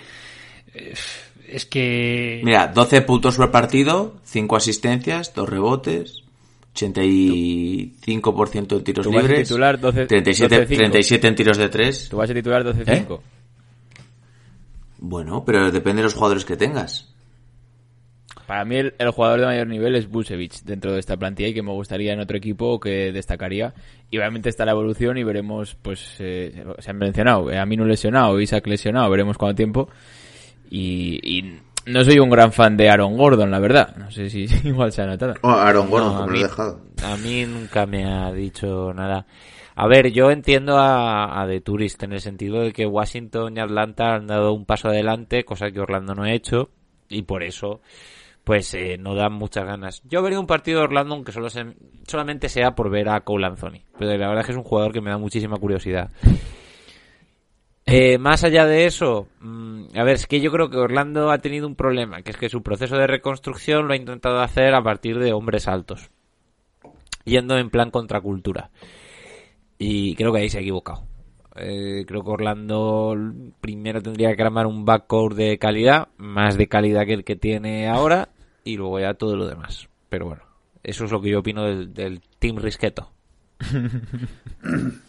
[0.74, 0.94] eh,
[1.48, 6.22] es que Mira, 12 puntos por partido, 5 asistencias, 2 rebotes,
[6.78, 10.76] 85% en tiros Tu base libres, titular, 12 37, 12-5.
[10.76, 12.08] 37 en tiros de 3.
[12.08, 13.20] Tu base titular 12-5.
[14.98, 17.14] Bueno, pero depende de los jugadores que tengas.
[18.46, 21.54] Para mí el, el jugador de mayor nivel es Busevich dentro de esta plantilla y
[21.54, 23.74] que me gustaría en otro equipo que destacaría.
[24.10, 28.40] Y obviamente está la evolución y veremos, pues, eh, se han mencionado, eh, Aminu lesionado,
[28.40, 29.90] Isaac lesionado, veremos cuánto tiempo.
[30.70, 33.96] Y, y no soy un gran fan de Aaron Gordon, la verdad.
[33.96, 35.35] No sé si igual se ha notado.
[35.42, 36.81] Oh, Aaron Gordon, No, a mí- lo he dejado.
[37.05, 39.27] A mí nunca me ha dicho nada.
[39.77, 43.61] A ver, yo entiendo a, a The Tourist en el sentido de que Washington y
[43.61, 46.70] Atlanta han dado un paso adelante, cosa que Orlando no ha hecho,
[47.09, 47.81] y por eso,
[48.42, 50.03] pues eh, no dan muchas ganas.
[50.11, 51.77] Yo vería un partido de Orlando aunque solo se-
[52.09, 54.92] solamente sea por ver a Cole Anthony, pero la verdad es que es un jugador
[54.92, 56.11] que me da muchísima curiosidad.
[57.90, 61.38] Eh, más allá de eso, mm, a ver, es que yo creo que Orlando ha
[61.38, 64.83] tenido un problema, que es que su proceso de reconstrucción lo ha intentado hacer a
[64.83, 66.11] partir de hombres altos,
[67.24, 68.70] yendo en plan contracultura.
[69.79, 71.05] Y creo que ahí se ha equivocado.
[71.57, 73.16] Eh, creo que Orlando
[73.62, 77.88] primero tendría que armar un backcourt de calidad, más de calidad que el que tiene
[77.88, 78.29] ahora,
[78.64, 79.88] y luego ya todo lo demás.
[80.11, 80.42] Pero bueno,
[80.83, 83.11] eso es lo que yo opino del, del Team Risqueto.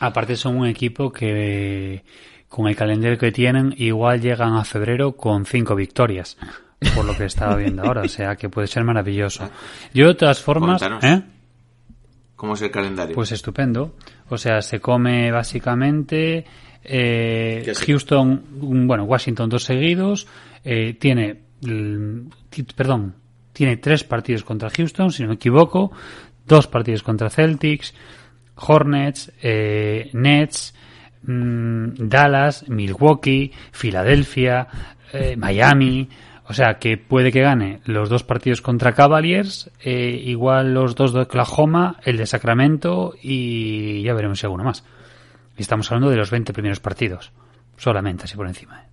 [0.00, 2.04] Aparte son un equipo que
[2.48, 6.36] con el calendario que tienen igual llegan a febrero con cinco victorias,
[6.94, 9.48] por lo que estaba viendo ahora, o sea que puede ser maravilloso.
[9.92, 10.80] Yo de todas formas.
[11.02, 11.22] ¿eh?
[12.36, 13.14] ¿Cómo es el calendario?
[13.14, 13.94] pues estupendo.
[14.28, 16.44] O sea, se come básicamente
[16.82, 18.42] eh, ¿Qué se- Houston,
[18.86, 20.26] bueno, Washington dos seguidos,
[20.64, 21.40] eh, tiene,
[22.50, 23.14] ti- perdón,
[23.52, 25.92] tiene tres partidos contra Houston, si no me equivoco,
[26.46, 27.94] dos partidos contra Celtics,
[28.56, 30.74] Hornets, eh, Nets,
[31.22, 34.68] mm, Dallas, Milwaukee, Filadelfia,
[35.12, 36.08] eh, Miami.
[36.46, 41.14] O sea, que puede que gane los dos partidos contra Cavaliers, eh, igual los dos
[41.14, 44.84] de Oklahoma, el de Sacramento y ya veremos si alguno más.
[45.56, 47.32] Y estamos hablando de los 20 primeros partidos,
[47.78, 48.84] solamente así por encima.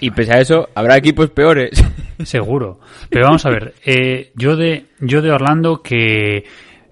[0.00, 1.82] Y pese a eso, habrá equipos peores.
[2.24, 2.80] Seguro.
[3.08, 6.44] Pero vamos a ver, eh, yo de yo de Orlando que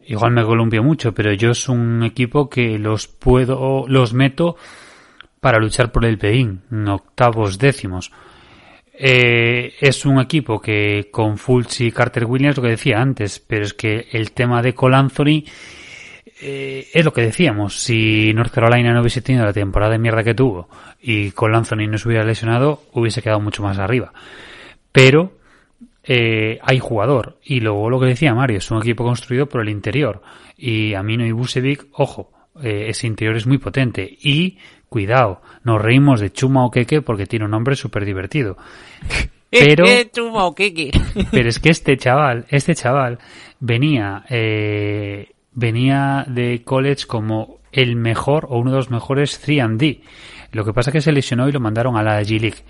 [0.06, 4.56] igual me columpio mucho, pero yo es un equipo que los puedo los meto
[5.40, 8.10] para luchar por el play-in, en octavos décimos.
[8.98, 13.64] Eh, es un equipo que con Fultz y Carter Williams, lo que decía antes, pero
[13.64, 15.44] es que el tema de Cole Anthony
[16.40, 17.78] eh, es lo que decíamos.
[17.78, 20.68] Si North Carolina no hubiese tenido la temporada de mierda que tuvo
[21.00, 24.12] y Cole Anthony no se hubiera lesionado, hubiese quedado mucho más arriba.
[24.92, 25.35] Pero
[26.06, 27.38] eh, hay jugador.
[27.42, 30.22] Y luego lo que decía Mario, es un equipo construido por el interior.
[30.56, 32.30] Y Amino y Busevic, ojo,
[32.62, 34.16] eh, ese interior es muy potente.
[34.22, 38.56] Y, cuidado, nos reímos de Chuma o Keke porque tiene un nombre súper divertido.
[39.50, 40.52] Pero, Eh, chuma
[41.30, 43.18] pero es que este chaval, este chaval
[43.60, 50.00] venía, eh, venía de college como el mejor o uno de los mejores 3D.
[50.52, 52.64] Lo que pasa es que se lesionó y lo mandaron a la G-League.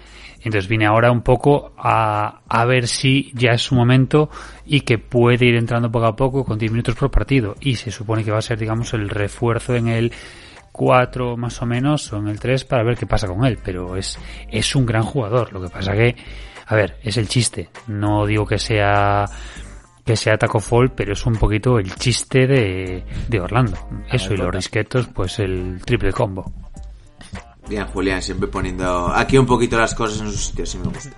[0.47, 4.30] Entonces vine ahora un poco a, a ver si ya es su momento
[4.64, 7.57] y que puede ir entrando poco a poco con 10 minutos por partido.
[7.59, 10.12] Y se supone que va a ser, digamos, el refuerzo en el
[10.70, 13.59] 4 más o menos o en el 3 para ver qué pasa con él.
[13.64, 15.53] Pero es, es un gran jugador.
[15.53, 16.14] Lo que pasa que,
[16.64, 17.70] a ver, es el chiste.
[17.88, 19.24] No digo que sea
[20.05, 23.76] que sea Taco Fall, pero es un poquito el chiste de, de Orlando.
[24.09, 26.53] Eso y los risquetos, pues el triple combo.
[27.69, 31.11] Bien, Julián, siempre poniendo aquí un poquito las cosas en su sitio, si me gusta.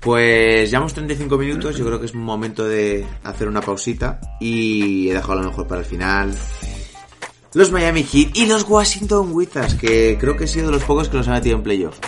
[0.00, 5.14] Pues llevamos 35 minutos, yo creo que es momento de hacer una pausita y he
[5.14, 6.34] dejado lo mejor para el final.
[7.54, 11.08] Los Miami Heat y los Washington Wizards, que creo que he sido de los pocos
[11.08, 11.98] que los han metido en playoff.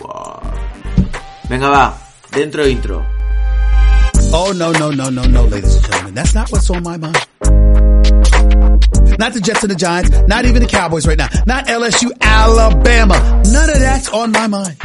[1.48, 1.98] Venga, va,
[2.32, 3.06] dentro intro.
[4.32, 6.14] Oh, no, no, no, no, no, ladies and gentlemen.
[6.14, 7.63] That's not what's on my mind.
[9.18, 13.42] Not the Jets and the Giants, not even the Cowboys right now, not LSU, Alabama.
[13.52, 14.76] None of that's on my mind.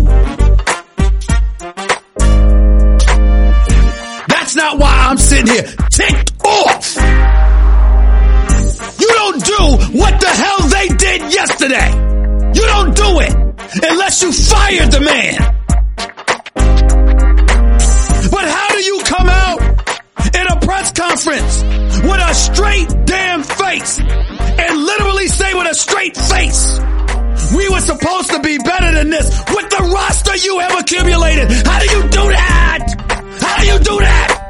[4.28, 6.96] That's not why I'm sitting here ticked off.
[9.00, 11.90] You don't do what the hell they did yesterday.
[12.54, 13.34] You don't do it
[13.84, 15.59] unless you fired the man.
[20.94, 21.64] Press conference
[22.04, 26.80] with a straight damn face and literally say with a straight face,
[27.56, 31.52] we were supposed to be better than this with the roster you have accumulated.
[31.66, 32.96] How do you do that?
[33.42, 34.46] How do you do that?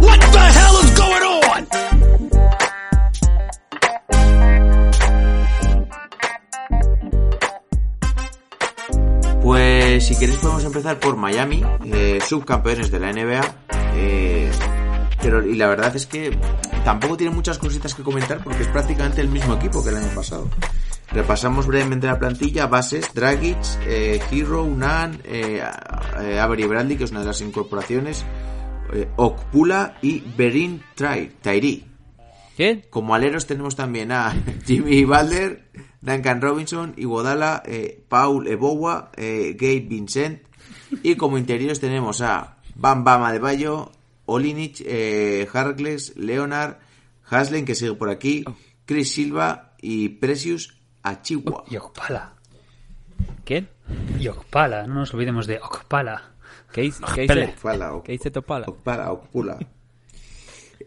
[0.00, 1.66] What the hell is going on?
[9.42, 13.81] Pues si queréis podemos empezar por Miami, eh, subcampeones de la NBA.
[13.94, 14.50] Eh,
[15.22, 16.36] pero y la verdad es que
[16.84, 20.14] tampoco tiene muchas cositas que comentar porque es prácticamente el mismo equipo que el año
[20.14, 20.50] pasado.
[21.12, 25.62] Repasamos brevemente la plantilla, bases, Dragic, eh, Hero, Unan, eh,
[26.20, 28.24] eh, Avery Bradley, que es una de las incorporaciones,
[28.94, 31.84] eh, Okpula y Berin Tyree.
[32.56, 32.86] ¿Qué?
[32.88, 34.34] Como aleros tenemos también a
[34.66, 35.68] Jimmy Balder,
[36.00, 37.62] Duncan Robinson, Iguodala,
[38.08, 40.42] Paul Ebowa, Gabe Vincent.
[41.02, 43.92] Y como interiores tenemos a Bam Bam Adebayo,
[44.26, 46.78] Olinich, eh, Harkless, Leonard,
[47.30, 48.44] Haslen, que sigue por aquí,
[48.86, 50.74] Chris Silva y Precious
[51.04, 51.62] Achiwa.
[51.70, 52.34] Y Okpala.
[53.44, 53.68] ¿Quién?
[54.18, 56.32] Y Okpala, no nos olvidemos de Okpala.
[56.72, 57.04] ¿Qué hice?
[57.14, 57.22] ¿Qué
[58.14, 58.66] hice Topala?
[58.66, 59.58] Okpala, Okpula.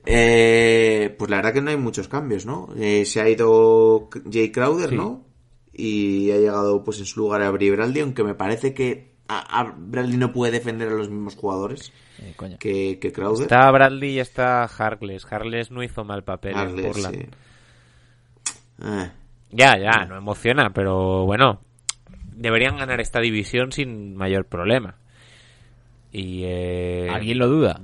[0.05, 2.69] Eh, pues la verdad que no hay muchos cambios, ¿no?
[2.77, 4.95] Eh, se ha ido Jay Crowder, Sí.
[4.97, 5.23] ¿no?
[5.71, 9.59] Y ha llegado pues en su lugar a Bri Bradley, aunque me parece que a,
[9.61, 12.57] a Bradley no puede defender a los mismos jugadores Eh, coño.
[12.59, 13.43] que, que Crowder.
[13.43, 15.25] Está Bradley y está Harkless.
[15.31, 17.15] Harkless no hizo mal papel en Harkless, Portland.
[17.15, 18.53] sí.
[18.83, 19.11] Eh,
[19.51, 21.61] Ya, ya, no emociona, pero bueno,
[22.33, 24.95] deberían ganar esta división sin mayor problema.
[26.11, 27.81] Y eh, ¿Alguien lo duda?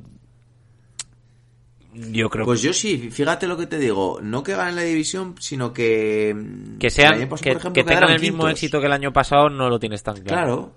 [1.93, 5.35] yo creo Pues yo sí, fíjate lo que te digo, no que ganen la división,
[5.39, 6.33] sino que
[6.79, 8.51] que sean que, por ejemplo, que tengan el mismo quintos.
[8.51, 10.25] éxito que el año pasado no lo tienes tan claro.
[10.25, 10.73] Claro,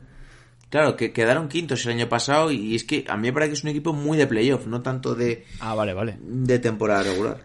[0.75, 3.55] claro, que quedaron quintos el año pasado y es que a mí me parece que
[3.59, 6.18] es un equipo muy de playoff, no tanto de, Ah, vale, vale.
[6.20, 7.45] de temporada regular.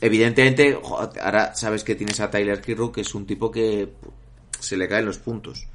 [0.00, 0.76] Evidentemente,
[1.22, 3.92] ahora sabes que tienes a Tyler Kirro, que es un tipo que
[4.58, 5.68] se le caen los puntos.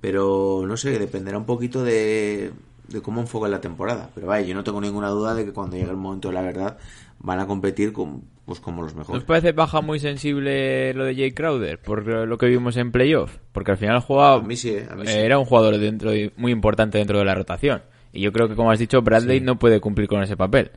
[0.00, 2.50] Pero no sé, dependerá un poquito de
[2.88, 4.08] de cómo enfocan la temporada.
[4.14, 6.40] Pero vaya, yo no tengo ninguna duda de que cuando llegue el momento de la
[6.42, 6.78] verdad
[7.22, 9.14] van a competir con, pues como los mejores.
[9.20, 13.36] ¿Nos parece baja muy sensible lo de Jay Crowder por lo que vimos en playoff?
[13.52, 15.12] Porque al final jugaba, A mí sí, eh, sí.
[15.12, 17.82] era un jugador dentro de- muy importante dentro de la rotación.
[18.12, 20.72] Y yo creo que, como has dicho, Bradley no puede cumplir con ese papel.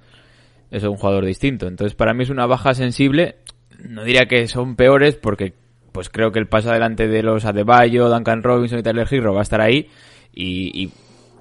[0.72, 1.68] Es un jugador distinto.
[1.68, 3.36] Entonces, para mí es una baja sensible.
[3.84, 5.54] No diría que son peores porque
[5.92, 9.40] pues creo que el paso adelante de los Adebayo, Duncan Robinson y Tyler Hero va
[9.40, 9.90] a estar ahí.
[10.34, 10.92] Y, y-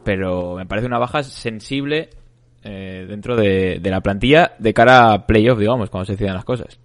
[0.04, 2.10] pero me parece una baja sensible
[2.64, 6.44] eh, dentro de, de la plantilla de cara a playoff, digamos, cuando se decidan las
[6.44, 6.78] cosas.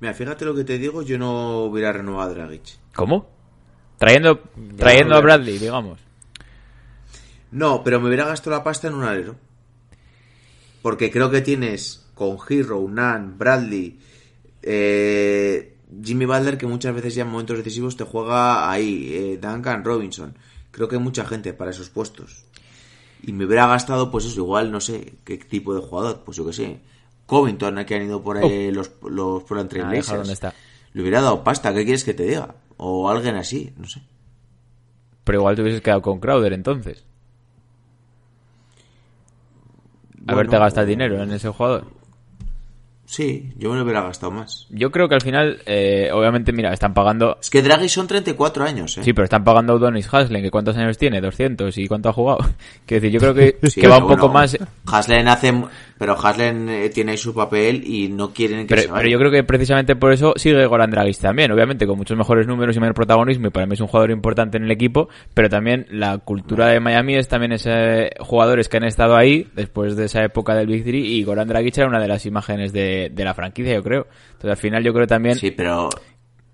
[0.00, 2.78] Mira, fíjate lo que te digo, yo no hubiera renovado a Dragic.
[2.94, 3.28] ¿Cómo?
[3.98, 4.40] Trayendo,
[4.76, 5.98] trayendo a Bradley, digamos.
[7.50, 9.36] No, pero me hubiera gastado la pasta en un alero.
[10.82, 13.98] Porque creo que tienes con Hero, Nan, Bradley,
[14.62, 19.84] eh, Jimmy Butler, que muchas veces ya en momentos decisivos te juega ahí, eh, Duncan
[19.84, 20.36] Robinson.
[20.70, 22.44] Creo que hay mucha gente para esos puestos.
[23.22, 26.46] Y me hubiera gastado, pues eso, igual, no sé, qué tipo de jugador, pues yo
[26.46, 26.80] que sé.
[27.26, 30.52] Covington, que han ido por ahí los, los Portland Trail Ah.
[30.94, 32.54] Le hubiera dado pasta, ¿qué quieres que te diga?
[32.78, 34.00] O alguien así, no sé.
[35.24, 37.04] Pero igual te hubieses quedado con Crowder entonces.
[40.26, 41.86] Haberte Bueno, gastado dinero en ese jugador.
[43.08, 44.66] Sí, yo me lo hubiera gastado más.
[44.68, 47.38] Yo creo que al final, eh, obviamente, mira, están pagando.
[47.40, 49.02] Es que Draghi son 34 años, ¿eh?
[49.02, 52.12] Sí, pero están pagando a Udonis Haslem, que cuántos años tiene, 200, y cuánto ha
[52.12, 52.40] jugado.
[52.86, 54.58] Quiero decir, yo creo que, Sí, que va un poco más.
[54.84, 55.54] Haslen hace,
[55.98, 58.98] pero Haslen eh, tiene ahí su papel y no quieren que Pero, se vaya.
[59.00, 62.46] pero yo creo que precisamente por eso sigue Goran Dragic también, obviamente con muchos mejores
[62.46, 65.48] números y mayor protagonismo y para mí es un jugador importante en el equipo, pero
[65.48, 70.04] también la cultura de Miami es también ese jugadores que han estado ahí después de
[70.04, 73.24] esa época del Big Three y Goran Dragic era una de las imágenes de, de
[73.24, 74.06] la franquicia, yo creo.
[74.28, 75.34] Entonces al final yo creo también...
[75.34, 75.88] Sí, pero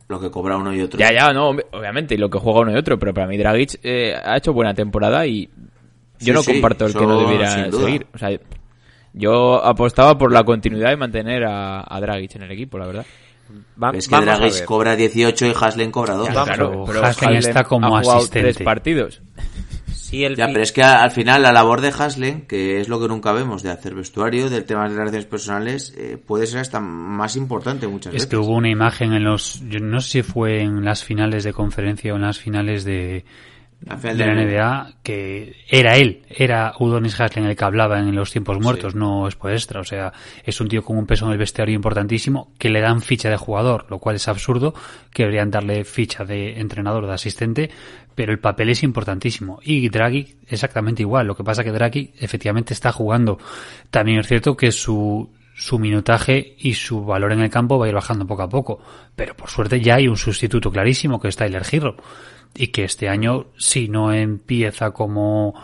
[0.09, 0.99] lo que cobra uno y otro.
[0.99, 3.37] Ya, ya, no, ob- obviamente, y lo que juega uno y otro, pero para mí
[3.37, 5.53] Dragic eh, ha hecho buena temporada y yo
[6.19, 8.07] Sí, no sí, comparto el que no debiera seguir.
[8.15, 8.31] O sea,
[9.15, 13.07] yo apostaba por la continuidad y mantener a, a Dragic en el equipo, la verdad.
[13.83, 16.29] Va- Es que Dragic cobra 18 y Haslen cobra 2.
[16.29, 16.79] Vamos claro, a ver.
[16.87, 18.53] pero Haslem Harden está como ha jugado asistente.
[18.55, 19.23] tres partidos.
[19.93, 23.01] Si el Ya, pero es que al final la labor de Haslen, que es lo
[23.01, 26.79] que nunca vemos, de hacer vestuario, del tema de relaciones personales, eh, puede ser hasta
[26.81, 28.29] más importante muchas Es veces.
[28.31, 31.53] que hubo una imagen en los, yo no sé si fue en las finales de
[31.53, 33.25] conferencia o en las finales de,
[33.85, 38.33] Final de la NBA que era él, era Udonis Haslem el que hablaba en los
[38.33, 39.81] tiempos muertos, no es por extra.
[39.81, 40.13] O sea,
[40.45, 43.37] es un tío con un peso en el vestuario importantísimo que le dan ficha de
[43.37, 44.75] jugador, lo cual es absurdo,
[45.13, 47.71] que deberían darle ficha de entrenador, de asistente,
[48.15, 49.61] pero el papel es importantísimo.
[49.63, 51.27] Y Draghi exactamente igual.
[51.27, 53.39] Lo que pasa que Draghi efectivamente está jugando.
[53.91, 57.89] También es cierto que su su minutaje y su valor en el campo va a
[57.89, 58.81] ir bajando poco a poco.
[59.15, 61.97] Pero por suerte ya hay un sustituto clarísimo que es Tyler Hero.
[62.55, 65.55] Y que este año, si no empieza como,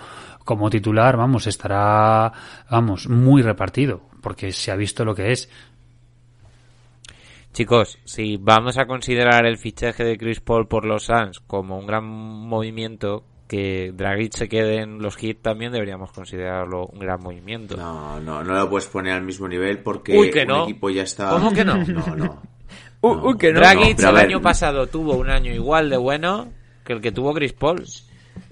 [0.44, 2.32] como titular, vamos, estará,
[2.70, 4.02] vamos, muy repartido.
[4.20, 5.48] Porque se ha visto lo que es.
[7.52, 11.86] Chicos, si vamos a considerar el fichaje de Chris Paul por los Suns como un
[11.86, 17.76] gran movimiento, que Dragic se quede en los Heat también deberíamos considerarlo un gran movimiento.
[17.76, 20.62] No, no, no lo puedes poner al mismo nivel porque Uy, que un no.
[20.62, 21.30] equipo ya está...
[21.30, 21.84] ¿Cómo que no?
[21.84, 22.42] No, no.
[23.00, 23.58] Uy, uy, que no.
[23.58, 24.26] Dragic el ver.
[24.26, 26.52] año pasado tuvo un año igual de bueno
[26.84, 27.84] que el que tuvo Chris Paul.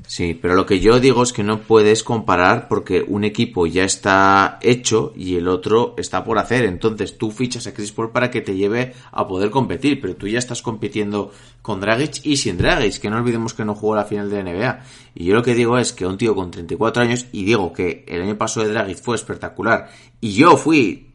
[0.07, 3.85] Sí, pero lo que yo digo es que no puedes comparar porque un equipo ya
[3.85, 6.65] está hecho y el otro está por hacer.
[6.65, 10.27] Entonces tú fichas a Chris Paul para que te lleve a poder competir, pero tú
[10.27, 14.05] ya estás compitiendo con Dragic y sin Dragic, que no olvidemos que no jugó la
[14.05, 14.85] final de la NBA.
[15.15, 18.05] Y yo lo que digo es que un tío con 34 años, y digo que
[18.09, 19.91] el año pasado de Dragic fue espectacular,
[20.23, 21.08] y yo fui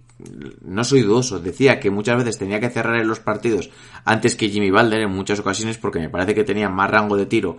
[0.61, 3.69] no soy dudoso, decía que muchas veces tenía que cerrar en los partidos
[4.05, 7.25] antes que Jimmy Balder en muchas ocasiones porque me parece que tenía más rango de
[7.25, 7.57] tiro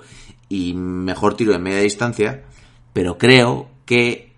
[0.48, 2.44] y mejor tiro de media distancia,
[2.92, 4.32] pero creo que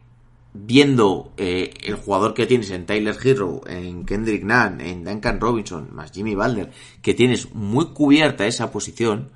[0.53, 5.89] viendo eh, el jugador que tienes en Tyler Hero, en Kendrick Nunn, en Duncan Robinson,
[5.93, 6.71] más Jimmy Balder,
[7.03, 9.31] que tienes muy cubierta esa posición,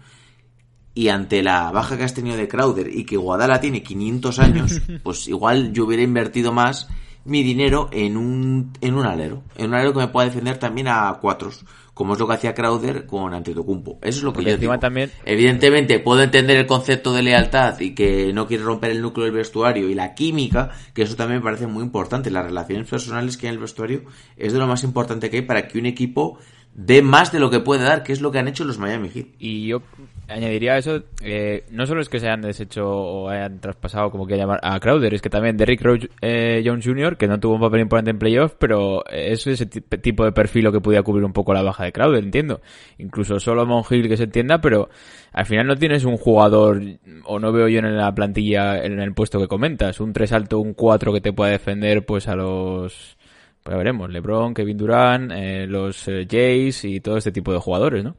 [0.94, 4.80] y ante la baja que has tenido de Crowder y que Guadala tiene 500 años,
[5.02, 6.88] pues igual yo hubiera invertido más
[7.24, 9.42] mi dinero en un, en un alero.
[9.56, 11.64] En un alero que me pueda defender también a cuatros,
[11.94, 13.98] como es lo que hacía Crowder con Antetokounmpo.
[14.02, 14.78] Eso es lo que Porque yo digo.
[14.78, 19.26] también- Evidentemente puedo entender el concepto de lealtad y que no quiere romper el núcleo
[19.26, 22.30] del vestuario y la química, que eso también me parece muy importante.
[22.30, 24.04] Las relaciones personales que hay en el vestuario
[24.36, 26.38] es de lo más importante que hay para que un equipo
[26.72, 29.08] dé más de lo que puede dar, que es lo que han hecho los Miami
[29.10, 29.26] Heat.
[29.38, 29.82] Y yo
[30.30, 34.36] añadiría eso, eh, no solo es que se hayan deshecho o hayan traspasado, como que
[34.36, 37.60] llamar, a Crowder, es que también Derrick Rose eh, Jones Jr., que no tuvo un
[37.60, 41.24] papel importante en playoffs, pero es ese ti- tipo de perfil lo que podía cubrir
[41.24, 42.60] un poco la baja de Crowder, entiendo.
[42.98, 44.88] Incluso Solomon Hill que se entienda, pero
[45.32, 46.80] al final no tienes un jugador,
[47.24, 50.58] o no veo yo en la plantilla, en el puesto que comentas, un 3 alto,
[50.60, 53.16] un 4 que te pueda defender pues a los...
[53.62, 58.02] Pues veremos, LeBron, Kevin Durant, eh, los eh, Jays y todo este tipo de jugadores,
[58.02, 58.16] ¿no?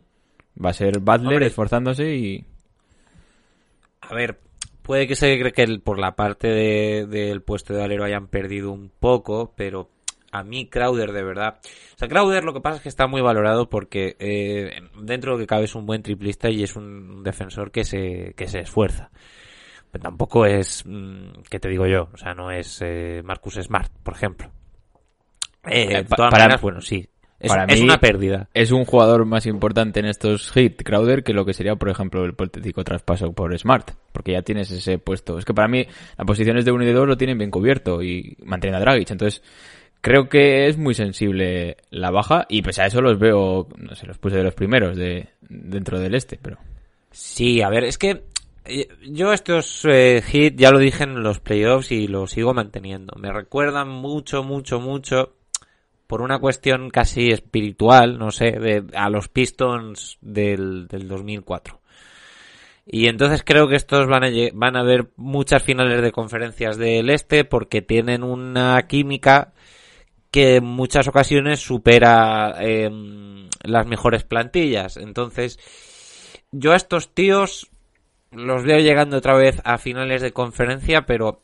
[0.64, 1.48] Va a ser Butler Hombre.
[1.48, 2.46] esforzándose y...
[4.02, 4.40] A ver,
[4.82, 8.72] puede que se cree que por la parte de- del puesto de alero hayan perdido
[8.72, 9.90] un poco, pero
[10.32, 11.60] a mí Crowder de verdad.
[11.96, 15.38] O sea, Crowder lo que pasa es que está muy valorado porque eh, dentro de
[15.38, 18.60] lo que cabe es un buen triplista y es un defensor que se, que se
[18.60, 19.12] esfuerza.
[19.92, 22.10] Pero tampoco es, mm, ¿qué te digo yo?
[22.14, 24.50] O sea, no es eh, Marcus Smart, por ejemplo.
[25.66, 27.08] Eh, Eh, de para- maneras, bueno, sí.
[27.42, 28.48] Es, para es mí- una pérdida.
[28.54, 32.24] Es un jugador más importante en estos hits, Crowder, que lo que sería, por ejemplo,
[32.24, 33.92] el hipotético traspaso por Smart.
[34.12, 35.38] Porque ya tienes ese puesto.
[35.38, 35.86] Es que para mí,
[36.18, 39.10] las posiciones de uno y de dos lo tienen bien cubierto y mantienen a Dragic.
[39.12, 39.42] Entonces,
[40.02, 44.08] creo que es muy sensible la baja y pese a eso los veo, no sé,
[44.08, 46.58] los puse de los primeros de dentro del este, pero...
[47.12, 48.24] Sí, a ver, es que
[48.66, 53.14] eh, yo estos eh, hits ya lo dije en los playoffs y lo sigo manteniendo.
[53.20, 55.34] Me recuerdan mucho, mucho, mucho
[56.12, 61.80] por una cuestión casi espiritual, no sé, a los Pistons del, del 2004.
[62.86, 67.10] Y entonces creo que estos van a, van a ver muchas finales de conferencias del
[67.10, 69.54] este porque tienen una química
[70.32, 74.98] que en muchas ocasiones supera em, las mejores plantillas.
[74.98, 75.60] Entonces,
[76.52, 77.72] yo a estos tíos
[78.32, 81.42] los veo llegando otra vez a finales de conferencia, pero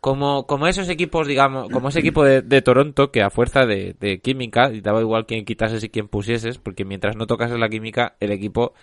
[0.00, 4.70] como, como esos equipos, digamos, como ese equipo de, Toronto, que a fuerza de, química,
[4.72, 8.30] y daba igual quién quitases y quién pusieses, porque mientras no tocases la química, el
[8.30, 8.74] equipo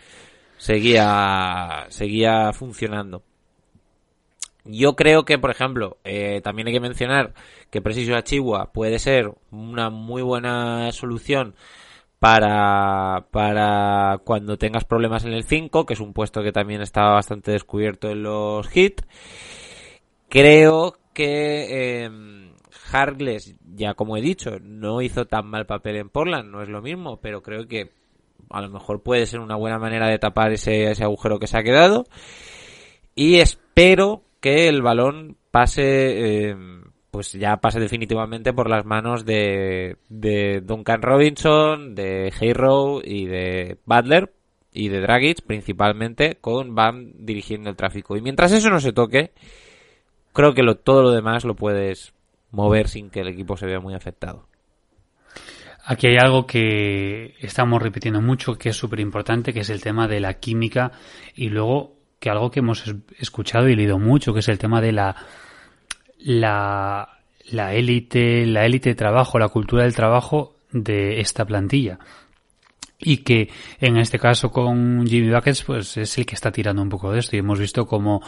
[0.57, 3.23] seguía, seguía funcionando.
[4.65, 7.33] Yo creo que, por ejemplo, eh, también hay que mencionar
[7.69, 11.55] que Preciso Chihuahua puede ser una muy buena solución
[12.19, 17.03] para, para cuando tengas problemas en el 5, que es un puesto que también está
[17.03, 19.03] bastante descubierto en los hits.
[20.29, 22.09] Creo que eh,
[23.75, 27.19] ya como he dicho, no hizo tan mal papel en Portland, no es lo mismo,
[27.19, 27.91] pero creo que
[28.49, 31.57] a lo mejor puede ser una buena manera de tapar ese, ese agujero que se
[31.57, 32.05] ha quedado.
[33.15, 36.55] Y espero que el balón pase, eh,
[37.11, 43.77] pues ya pase definitivamente por las manos de, de Duncan Robinson, de Hero y de
[43.85, 44.31] Butler
[44.71, 48.15] y de Dragic principalmente con Bam dirigiendo el tráfico.
[48.17, 49.31] Y mientras eso no se toque,
[50.35, 52.13] creo que lo, todo lo demás lo puedes
[52.51, 54.47] mover sin que el equipo se vea muy afectado.
[55.83, 60.07] Aquí hay algo que estamos repitiendo mucho, que es súper importante, que es el tema
[60.07, 60.91] de la química
[61.35, 64.81] y luego que algo que hemos es- escuchado y leído mucho, que es el tema
[64.81, 65.15] de la
[66.19, 67.09] la
[67.51, 71.99] la élite, la élite de trabajo, la cultura del trabajo de esta plantilla.
[73.07, 73.49] Y que
[73.79, 77.19] en este caso con Jimmy Buckets pues es el que está tirando un poco de
[77.19, 78.23] esto y hemos visto como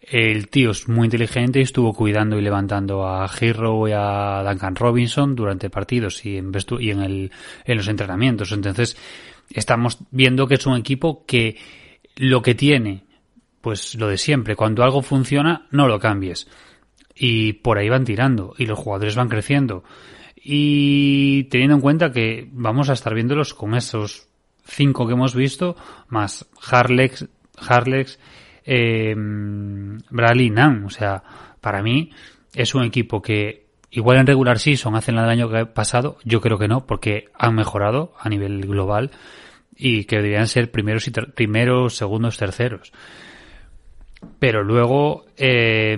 [0.00, 4.76] el tío es muy inteligente y estuvo cuidando y levantando a Hero y a Duncan
[4.76, 7.32] Robinson durante partidos y en, y en, el,
[7.64, 8.52] en los entrenamientos.
[8.52, 8.96] Entonces
[9.50, 11.56] estamos viendo que es un equipo que
[12.14, 13.02] lo que tiene,
[13.60, 16.46] pues lo de siempre, cuando algo funciona no lo cambies.
[17.16, 19.82] Y por ahí van tirando y los jugadores van creciendo.
[20.42, 24.28] Y teniendo en cuenta que vamos a estar viéndolos con esos
[24.64, 25.76] cinco que hemos visto,
[26.08, 27.28] más Harlex,
[27.58, 28.18] Harlex,
[28.64, 30.86] eh, y Nam.
[30.86, 31.22] O sea,
[31.60, 32.10] para mí
[32.54, 36.18] es un equipo que igual en regular season hacen la del año pasado.
[36.24, 39.10] Yo creo que no, porque han mejorado a nivel global
[39.76, 42.92] y que deberían ser primeros y primeros, segundos, terceros.
[44.38, 45.96] Pero luego, eh,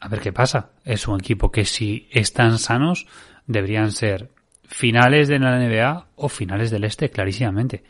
[0.00, 0.70] a ver qué pasa.
[0.84, 3.06] Es un equipo que si están sanos,
[3.46, 4.30] deberían ser
[4.64, 7.84] finales de la NBA o finales del Este, clarísimamente.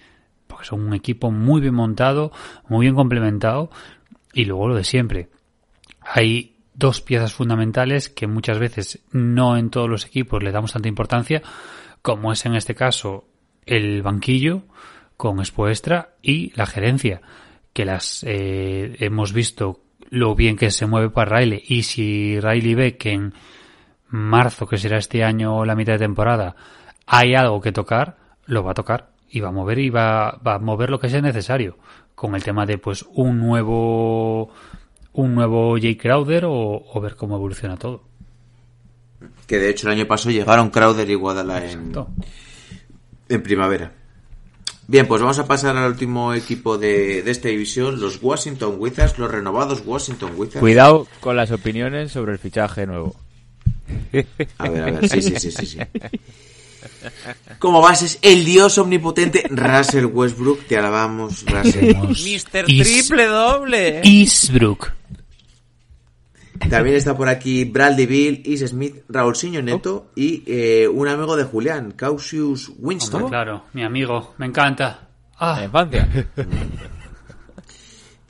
[0.47, 2.33] Porque son un equipo muy bien montado,
[2.69, 3.71] muy bien complementado
[4.33, 5.29] y luego lo de siempre.
[6.01, 10.89] Hay dos piezas fundamentales que muchas veces no en todos los equipos le damos tanta
[10.89, 11.43] importancia,
[12.01, 13.29] como es en este caso
[13.67, 14.63] el banquillo
[15.17, 17.21] con Expo Extra y la gerencia,
[17.73, 19.81] que las eh, hemos visto
[20.11, 23.35] lo bien que se mueve para Riley y si Riley ve que en
[24.13, 26.55] marzo, que será este año la mitad de temporada,
[27.07, 30.55] hay algo que tocar, lo va a tocar y va a mover y va, va
[30.55, 31.79] a mover lo que sea necesario
[32.15, 34.51] con el tema de pues un nuevo
[35.15, 38.05] un nuevo Jay Crowder o, o ver cómo evoluciona todo.
[39.47, 41.93] Que de hecho el año pasado llegaron Crowder y Guadalajara en,
[43.29, 43.93] en primavera.
[44.89, 49.19] Bien, pues vamos a pasar al último equipo de, de esta división, los Washington Wizards,
[49.19, 50.61] los renovados Washington Wizards.
[50.61, 53.15] Cuidado con las opiniones sobre el fichaje nuevo.
[54.59, 55.67] A ver, a ver, sí, sí, sí, sí.
[55.67, 55.79] sí.
[57.59, 60.65] Como bases, el dios omnipotente Russell Westbrook.
[60.67, 61.95] Te alabamos, Russell.
[61.97, 62.65] Mr.
[62.69, 64.01] Is- Triple Doble.
[64.05, 64.93] Eastbrook.
[66.71, 71.45] También está por aquí Bradley Bill, Is Smith, Raúlsinho Neto y eh, un amigo de
[71.45, 73.23] Julián, Causius Winston.
[73.23, 75.09] Hombre, claro, mi amigo, me encanta.
[75.41, 76.09] La Ah, infancia.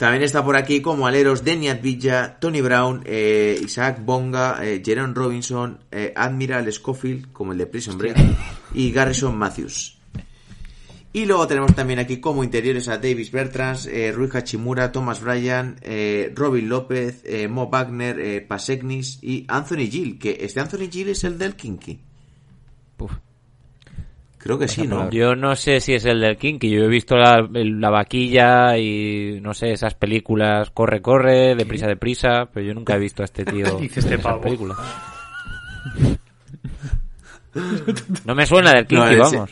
[0.02, 5.14] También está por aquí como aleros Deniat Villa, Tony Brown, eh, Isaac Bonga, eh, Jerome
[5.14, 8.16] Robinson, eh, Admiral Schofield, como el de Prison Break,
[8.74, 10.00] y Garrison Matthews.
[11.12, 15.76] Y luego tenemos también aquí como interiores a Davis Bertrands, eh, Rui Hachimura, Thomas Bryan,
[15.82, 21.38] eh, Robin López, Mo Wagner, Pasegnis y Anthony Gill, que este Anthony Gill es el
[21.38, 22.00] del Kinky.
[22.96, 23.12] Puf.
[24.42, 25.08] Creo que sí, ¿no?
[25.10, 26.68] Yo no sé si es el del Kinky.
[26.70, 31.86] Yo he visto la, el- la vaquilla y no sé, esas películas Corre, corre, deprisa,
[31.86, 32.48] deprisa.
[32.52, 34.40] Pero yo nunca he visto a este tío este en pavo.
[34.40, 34.76] películas.
[38.24, 39.50] No me suena del No, Kinky, ese- vamos.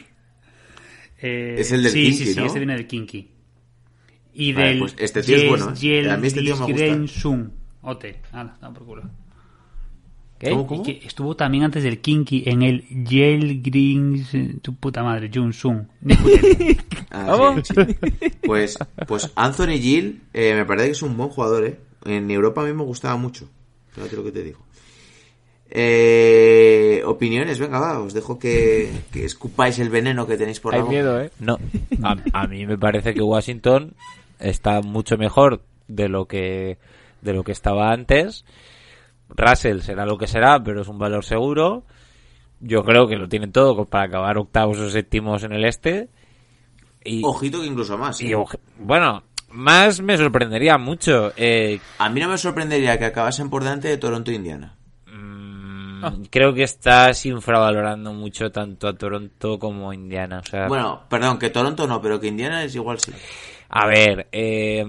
[1.22, 2.47] eh, Es el del sí, Kinky, sí, sí, ¿no?
[2.47, 3.28] este viene del Kinky.
[4.32, 6.11] Y Vale, del pues este tío es bueno, ¿eh?
[6.11, 6.66] A mí este tío me gusta.
[6.78, 7.53] Yelgren Sun.
[7.82, 9.03] Ote, ala, por culo.
[10.41, 10.51] ¿Qué?
[10.51, 10.82] ¿Cómo, Y cómo?
[10.82, 15.86] que estuvo también antes del Kinky en el Yelgrin, tu puta madre, Jun Sun.
[16.01, 16.76] Ni puta idea.
[17.11, 18.30] Ah, sí, sí.
[18.47, 21.78] Pues, pues Anthony Gill eh, me parece que es un buen jugador, ¿eh?
[22.07, 23.49] En Europa a mí me gustaba mucho.
[23.91, 24.59] Fíjate lo que te digo.
[25.72, 30.78] Eh, opiniones, venga, va, os dejo que, que escupáis el veneno que tenéis por la
[30.78, 30.93] Hay boca.
[30.93, 31.30] miedo, ¿eh?
[31.38, 31.59] No,
[32.03, 33.95] a, a mí me parece que Washington
[34.41, 36.78] está mucho mejor de lo que
[37.22, 38.45] de lo que estaba antes.
[39.37, 41.85] Russell será lo que será, pero es un valor seguro.
[42.61, 46.09] Yo creo que lo tienen todo para acabar octavos o séptimos en el este.
[47.05, 48.20] Y, Ojito que incluso más.
[48.20, 48.37] y ¿eh?
[48.78, 51.33] bueno, más me sorprendería mucho.
[51.37, 54.76] Eh, A mí no me sorprendería que acabasen por delante de Toronto e Indiana.
[55.07, 60.41] mm, Creo que estás infravalorando mucho tanto a Toronto como a Indiana.
[60.45, 63.12] O sea, Bueno, perdón, que Toronto no, pero que Indiana es igual sí.
[63.70, 64.85] A ver, eh,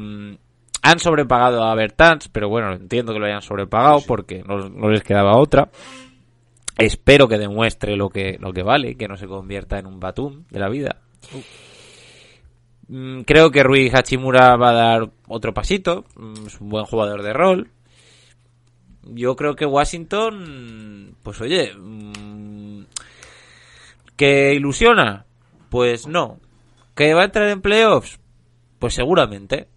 [0.81, 5.03] han sobrepagado a Bertans, pero bueno, entiendo que lo hayan sobrepagado porque no, no les
[5.03, 5.69] quedaba otra.
[6.77, 10.43] Espero que demuestre lo que, lo que vale, que no se convierta en un Batum
[10.49, 10.97] de la vida.
[12.87, 16.05] Mm, Creo que Rui Hachimura va a dar otro pasito.
[16.15, 17.69] Mm, Es un buen jugador de rol.
[19.03, 22.83] Yo creo que Washington, pues oye, mm,
[24.15, 25.25] ¿que ilusiona?
[25.69, 26.39] Pues no.
[26.95, 28.19] ¿Que va a entrar en playoffs?
[28.79, 29.67] Pues seguramente.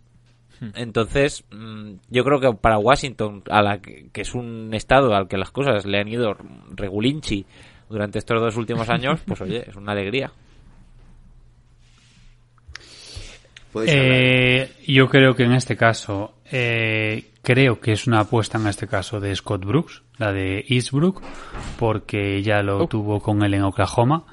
[0.75, 5.29] Entonces, mm, yo creo que para Washington, a la que, que es un estado al
[5.29, 6.37] que las cosas le han ido
[6.75, 7.47] regulinchi
[7.89, 10.33] durante estos dos últimos años, pues oye, es una alegría.
[13.87, 18.87] Eh, yo creo que en este caso, eh, creo que es una apuesta en este
[18.87, 21.23] caso de Scott Brooks, la de Eastbrook,
[21.79, 24.25] porque ya lo tuvo con él en Oklahoma.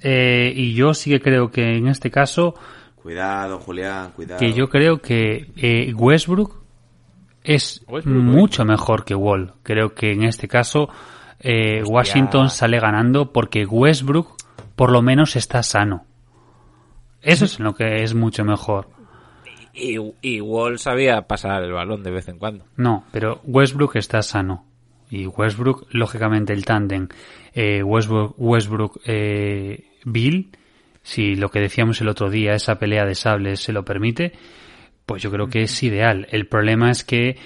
[0.00, 2.54] Eh, y yo sí que creo que en este caso,
[3.02, 4.38] Cuidado, Julián, cuidado.
[4.38, 6.62] que yo creo que eh, Westbrook
[7.42, 9.54] es Westbrook, mucho mejor que Wall.
[9.62, 10.88] Creo que en este caso
[11.40, 14.36] eh, Washington sale ganando porque Westbrook
[14.76, 16.06] por lo menos está sano.
[17.20, 18.88] Eso es lo que es mucho mejor.
[19.74, 22.64] Y, y Wall sabía pasar el balón de vez en cuando.
[22.76, 24.66] No, pero Westbrook está sano.
[25.10, 27.08] Y Westbrook, lógicamente, el tándem
[27.54, 30.50] eh, Westbrook, Westbrook eh, Bill,
[31.02, 34.32] si lo que decíamos el otro día, esa pelea de sables se lo permite,
[35.06, 36.26] pues yo creo que es ideal.
[36.30, 37.36] El problema es que,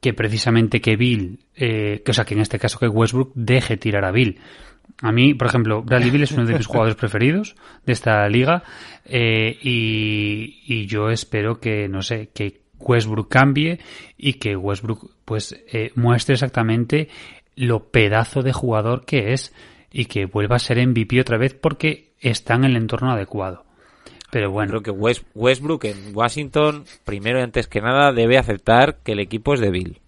[0.00, 3.76] que precisamente que Bill, eh, que, o sea, que en este caso que Westbrook deje
[3.76, 4.38] tirar a Bill.
[5.02, 8.62] A mí, por ejemplo, Bradley Bill es uno de mis jugadores preferidos de esta liga
[9.04, 13.80] eh, y, y yo espero que, no sé, que Westbrook cambie
[14.16, 17.08] y que Westbrook pues eh, muestre exactamente
[17.56, 19.54] lo pedazo de jugador que es
[19.92, 23.64] y que vuelva a ser MVP otra vez porque está en el entorno adecuado.
[24.30, 28.98] Pero bueno, Creo que West- Westbrook en Washington, primero y antes que nada, debe aceptar
[29.04, 30.00] que el equipo es de Bill.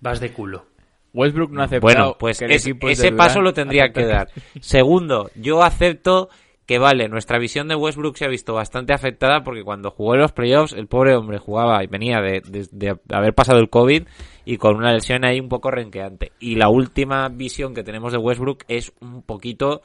[0.00, 0.66] vas de culo.
[1.12, 3.44] Westbrook no ha aceptado Bueno, pues que el es- equipo es ese paso Durant.
[3.44, 4.28] lo tendría que dar.
[4.60, 6.28] Segundo, yo acepto
[6.66, 10.20] que vale, nuestra visión de Westbrook se ha visto bastante afectada porque cuando jugó en
[10.22, 14.04] los playoffs, el pobre hombre jugaba y venía de, de- de haber pasado el COVID
[14.44, 16.32] y con una lesión ahí un poco renqueante.
[16.40, 19.82] Y la última visión que tenemos de Westbrook es un poquito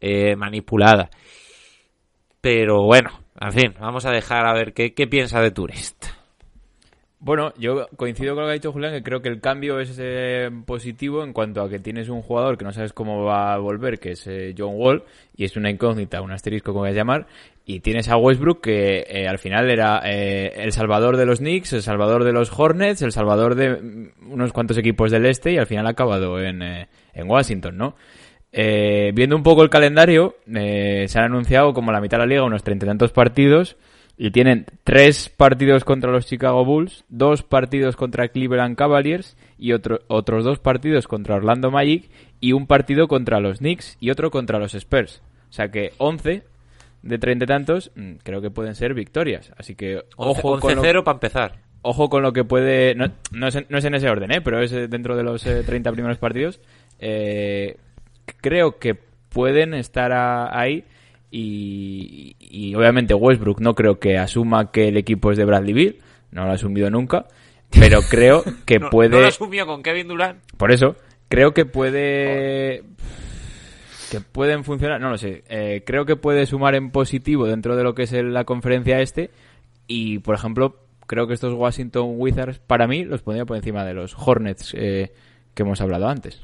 [0.00, 1.10] eh, manipulada.
[2.40, 6.18] Pero bueno, en fin, vamos a dejar a ver qué, qué piensa de Tourist.
[7.20, 9.98] Bueno, yo coincido con lo que ha dicho Julián, que creo que el cambio es
[10.00, 13.58] eh, positivo en cuanto a que tienes un jugador que no sabes cómo va a
[13.58, 15.02] volver, que es eh, John Wall,
[15.36, 17.26] y es una incógnita, un asterisco, como voy a llamar,
[17.64, 21.72] y tienes a Westbrook, que eh, al final era eh, el salvador de los Knicks,
[21.72, 25.58] el salvador de los Hornets, el salvador de mm, unos cuantos equipos del este, y
[25.58, 27.96] al final ha acabado en, en Washington, ¿no?
[28.52, 32.28] Eh, viendo un poco el calendario, eh, se han anunciado como la mitad de la
[32.28, 33.76] liga, unos treinta y tantos partidos,
[34.16, 40.00] y tienen tres partidos contra los Chicago Bulls, dos partidos contra Cleveland Cavaliers y otro-
[40.08, 42.08] otros dos partidos contra Orlando Magic
[42.40, 45.22] y un partido contra los Knicks y otro contra los Spurs.
[45.50, 46.42] O sea que 11
[47.02, 49.52] de treinta y tantos mm, creo que pueden ser victorias.
[49.56, 51.52] Así que ojo con lo- 11-0 para empezar.
[51.82, 52.94] ojo con lo que puede.
[52.96, 54.40] No, no, es, en, no es en ese orden, ¿eh?
[54.40, 56.60] pero es eh, dentro de los eh, 30 primeros partidos.
[56.98, 57.76] Eh,
[58.40, 58.94] creo que
[59.28, 60.84] pueden estar a- ahí.
[61.30, 65.98] Y, y obviamente Westbrook no creo que asuma que el equipo es de Bradley Bill.
[66.30, 67.26] No lo ha asumido nunca.
[67.70, 69.10] Pero creo que No, puede.
[69.10, 70.38] no lo asumió con Kevin Durant.
[70.56, 70.96] Por eso,
[71.28, 72.82] creo que puede.
[74.10, 75.44] Que pueden funcionar, no lo sé.
[75.50, 79.30] Eh, creo que puede sumar en positivo dentro de lo que es la conferencia este.
[79.86, 83.92] Y, por ejemplo, creo que estos Washington Wizards, para mí, los pondría por encima de
[83.92, 85.12] los Hornets eh,
[85.52, 86.40] que hemos hablado antes.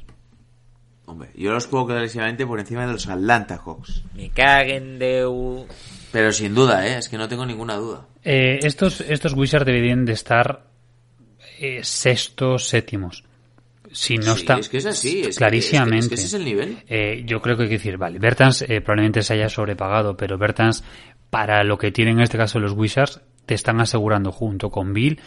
[1.07, 4.03] Hombre, yo los pongo clarísimamente por encima de los Atlanta Hawks.
[4.15, 5.25] Me caguen de...
[5.25, 5.67] u-
[6.11, 6.97] Pero sin duda, ¿eh?
[6.97, 8.05] Es que no tengo ninguna duda.
[8.23, 10.65] Eh, estos, estos Wizards deberían de estar
[11.59, 13.23] eh, sextos, séptimos.
[13.91, 15.97] Si no Sí, está es que es así, es que- clarísimamente.
[15.99, 16.77] es que- es que ese es el nivel.
[16.87, 20.37] Eh, yo creo que hay que decir, vale, Bertans eh, probablemente se haya sobrepagado, pero
[20.37, 20.83] Bertans,
[21.29, 25.19] para lo que tienen en este caso los Wizards, te están asegurando junto con Bill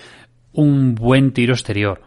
[0.53, 2.03] un buen tiro exterior.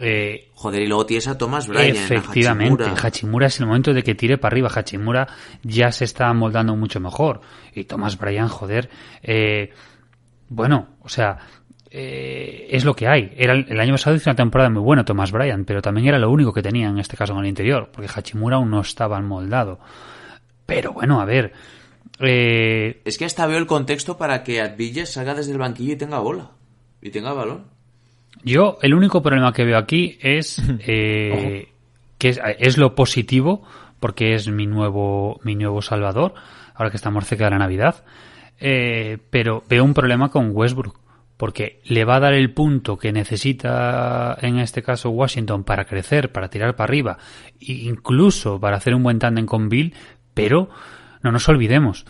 [0.00, 3.02] Eh, Joder, y luego tienes a Thomas Bryan, a Efectivamente, Hachimura.
[3.06, 4.70] Hachimura es el momento de que tire para arriba.
[4.74, 5.28] Hachimura
[5.62, 7.40] ya se está moldando mucho mejor.
[7.74, 8.88] Y Thomas Bryan, joder,
[9.22, 9.70] eh,
[10.48, 11.38] bueno, o sea,
[11.90, 13.32] eh, es lo que hay.
[13.36, 16.18] Era el, el año pasado hizo una temporada muy buena Thomas Bryan, pero también era
[16.18, 19.20] lo único que tenía en este caso en el interior, porque Hachimura aún no estaba
[19.20, 19.80] moldado.
[20.66, 21.52] Pero bueno, a ver,
[22.20, 25.96] eh, Es que hasta veo el contexto para que Advilla salga desde el banquillo y
[25.96, 26.50] tenga bola.
[27.02, 27.66] Y tenga balón.
[28.42, 31.68] Yo, el único problema que veo aquí es eh,
[32.18, 33.62] que es, es lo positivo,
[33.98, 36.34] porque es mi nuevo, mi nuevo Salvador,
[36.74, 38.04] ahora que estamos cerca de la Navidad.
[38.60, 40.98] Eh, pero veo un problema con Westbrook,
[41.36, 46.30] porque le va a dar el punto que necesita, en este caso, Washington para crecer,
[46.30, 47.18] para tirar para arriba,
[47.60, 49.94] e incluso para hacer un buen tándem con Bill,
[50.34, 50.68] pero
[51.22, 52.04] no nos olvidemos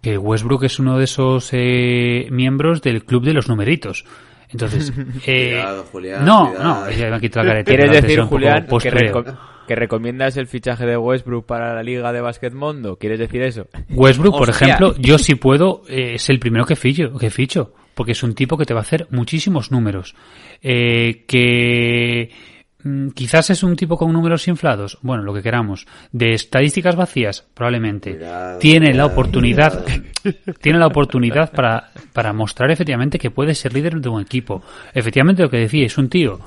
[0.00, 4.04] que Westbrook es uno de esos eh, miembros del club de los numeritos.
[4.52, 4.92] Entonces,
[5.26, 6.84] eh, Cuidado, Julián, no, cuidado.
[6.84, 7.68] no, ya me quito la careta.
[7.74, 12.20] ¿Quieres decir, Julián, que, reco- que recomiendas el fichaje de Westbrook para la Liga de
[12.20, 12.96] Basquetmundo?
[12.96, 13.66] ¿Quieres decir eso?
[13.90, 18.12] Westbrook, por ejemplo, yo si puedo, eh, es el primero que ficho, que ficho, porque
[18.12, 20.14] es un tipo que te va a hacer muchísimos números.
[20.62, 22.30] Eh, que
[23.14, 25.86] quizás es un tipo con números inflados, bueno, lo que queramos.
[26.10, 28.18] De estadísticas vacías, probablemente.
[28.60, 29.84] Tiene la oportunidad,
[30.60, 34.62] tiene la oportunidad para, para mostrar efectivamente que puede ser líder de un equipo.
[34.94, 36.40] Efectivamente lo que decía, es un tío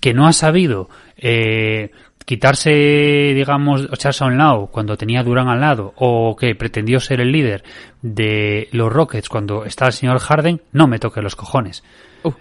[0.00, 1.90] que no ha sabido eh,
[2.24, 2.70] quitarse,
[3.34, 7.32] digamos, echarse a un lado cuando tenía Durán al lado, o que pretendió ser el
[7.32, 7.64] líder
[8.02, 11.82] de los Rockets cuando está el señor Harden, no me toque los cojones.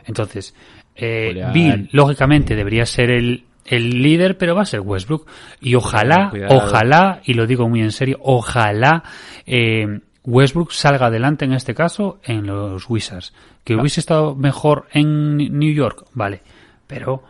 [0.05, 0.53] Entonces,
[0.95, 1.45] eh.
[1.53, 5.27] Bill, lógicamente, debería ser el, el líder, pero va a ser Westbrook.
[5.61, 6.55] Y ojalá, Cuidado.
[6.57, 9.03] ojalá, y lo digo muy en serio, ojalá
[9.45, 13.33] eh, Westbrook salga adelante en este caso en los Wizards.
[13.63, 16.41] Que hubiese estado mejor en New York, vale.
[16.87, 17.23] Pero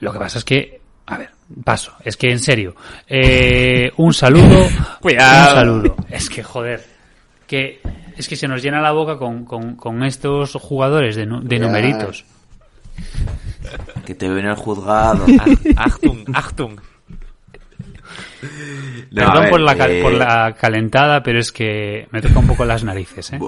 [0.00, 1.30] lo que pasa es que, a ver,
[1.64, 1.92] paso.
[2.04, 2.74] Es que en serio,
[3.06, 4.66] eh, un saludo,
[5.00, 5.50] Cuidado.
[5.50, 5.96] un saludo.
[6.10, 6.82] Es que joder,
[7.46, 7.80] que
[8.16, 12.24] es que se nos llena la boca con, con, con estos jugadores de, de numeritos.
[14.04, 15.24] Que te en el juzgado.
[15.76, 16.76] Achtung, Achtung.
[19.12, 22.38] No, Perdón ver, por, la, cal- eh, por la calentada, pero es que me toca
[22.40, 23.38] un poco las narices, ¿eh?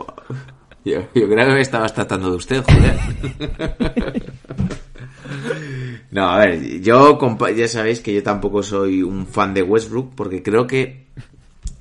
[0.85, 2.99] Yo, yo creo que me estabas tratando de usted, joder.
[6.11, 7.19] No, a ver, yo
[7.57, 11.07] ya sabéis que yo tampoco soy un fan de Westbrook porque creo que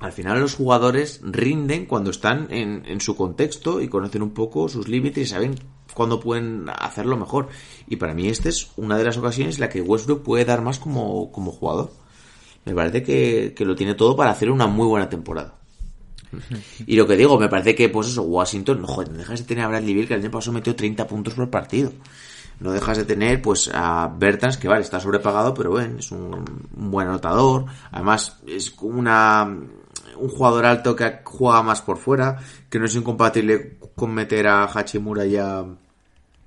[0.04, 4.68] al final los jugadores rinden cuando están en, en su contexto y conocen un poco
[4.68, 5.54] sus límites y saben
[5.94, 7.48] cuándo pueden hacerlo mejor.
[7.88, 10.60] Y para mí esta es una de las ocasiones en la que Westbrook puede dar
[10.60, 11.90] más como, como jugador.
[12.66, 15.54] Me parece que, que lo tiene todo para hacer una muy buena temporada.
[16.86, 19.46] Y lo que digo, me parece que, pues eso, Washington, no, joder, no dejas de
[19.46, 21.92] tener a Bradley Bill, que el año pasado metió 30 puntos por partido.
[22.60, 26.34] No dejas de tener, pues, a Bertans, que vale, está sobrepagado, pero bueno, es un,
[26.76, 27.64] un buen anotador.
[27.90, 29.48] Además, es una,
[30.16, 32.36] un jugador alto que juega más por fuera,
[32.70, 35.64] que no es incompatible con meter a Hachimura y a,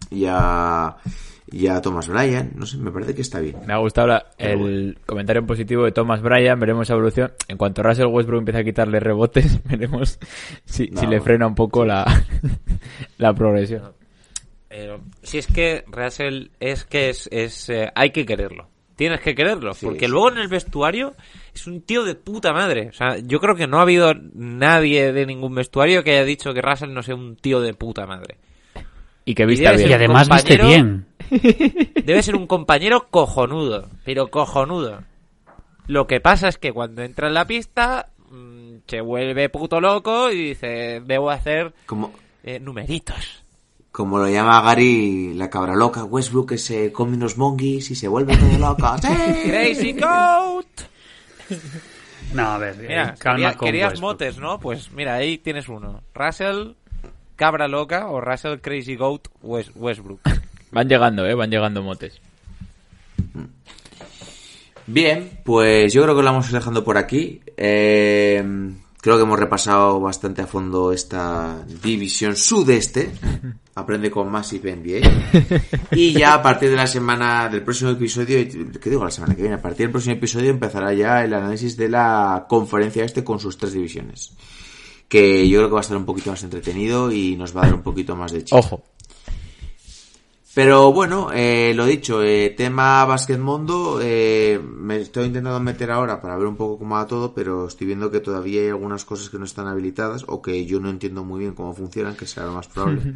[0.10, 0.96] y a,
[1.52, 2.52] y a Thomas Bryan.
[2.56, 3.56] No sé, me parece que está bien.
[3.66, 6.60] Me ha gustado la- el comentario en positivo de Thomas Bryan.
[6.60, 7.32] Veremos evolución.
[7.48, 10.20] En cuanto Russell Westbrook empiece a quitarle rebotes, veremos
[10.66, 12.06] si, No, si le frena un poco la,
[13.18, 13.94] la progresión.
[14.70, 18.68] Pero si es que Russell es que es, es eh, hay que quererlo.
[18.96, 20.12] Tienes que quererlo, Sí, porque sí.
[20.12, 21.14] luego en el vestuario
[21.58, 22.90] es un tío de puta madre.
[22.90, 26.54] O sea, yo creo que no ha habido nadie de ningún vestuario que haya dicho
[26.54, 28.38] que Russell no sea un tío de puta madre.
[29.26, 29.90] Y que vista bien.
[29.90, 31.06] Y además viste bien.
[32.06, 35.04] Debe ser un compañero cojonudo, pero cojonudo.
[35.88, 40.32] Lo que pasa es que cuando entra en la pista mm, se vuelve puto loco
[40.32, 43.44] y dice, debo hacer Como, eh, numeritos.
[43.92, 48.08] como lo llama Gary, la cabra loca, Westbrook que se come unos monkeys y se
[48.08, 48.98] vuelve todo loca.
[49.02, 49.50] ¡Sí!
[49.50, 50.66] Crazy Goat.
[52.34, 54.12] No, a ver, Mira, eh, calma quería- con querías Westbrook.
[54.14, 54.60] motes, ¿no?
[54.60, 56.02] Pues mira, ahí tienes uno.
[56.14, 56.72] Russell
[57.36, 60.20] Cabra Loca o Russell Crazy Goat West- Westbrook.
[60.72, 62.20] Van llegando, eh, van llegando motes.
[64.86, 67.42] Bien, pues yo creo que lo vamos dejando por aquí.
[67.58, 68.44] Eh,
[69.08, 73.10] creo que hemos repasado bastante a fondo esta división sudeste.
[73.76, 75.62] Aprende con Massive NBA.
[75.92, 78.46] Y ya a partir de la semana del próximo episodio,
[78.82, 79.56] ¿qué digo la semana que viene?
[79.56, 83.58] A partir del próximo episodio empezará ya el análisis de la conferencia este con sus
[83.58, 84.34] tres divisiones.
[85.08, 87.66] Que yo creo que va a estar un poquito más entretenido y nos va a
[87.68, 88.58] dar un poquito más de chicha.
[88.58, 88.84] Ojo.
[90.58, 96.20] Pero bueno, eh, lo dicho, eh, tema Basket Mundo, eh, me estoy intentando meter ahora
[96.20, 99.30] para ver un poco cómo va todo, pero estoy viendo que todavía hay algunas cosas
[99.30, 102.48] que no están habilitadas o que yo no entiendo muy bien cómo funcionan, que será
[102.48, 103.14] lo más probable.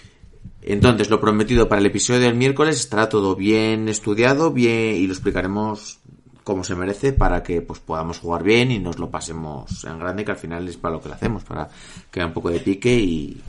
[0.62, 5.12] Entonces, lo prometido para el episodio del miércoles estará todo bien estudiado, bien y lo
[5.12, 5.98] explicaremos
[6.42, 10.24] como se merece para que pues podamos jugar bien y nos lo pasemos en grande,
[10.24, 11.68] que al final es para lo que lo hacemos, para
[12.10, 13.42] que haya un poco de pique y,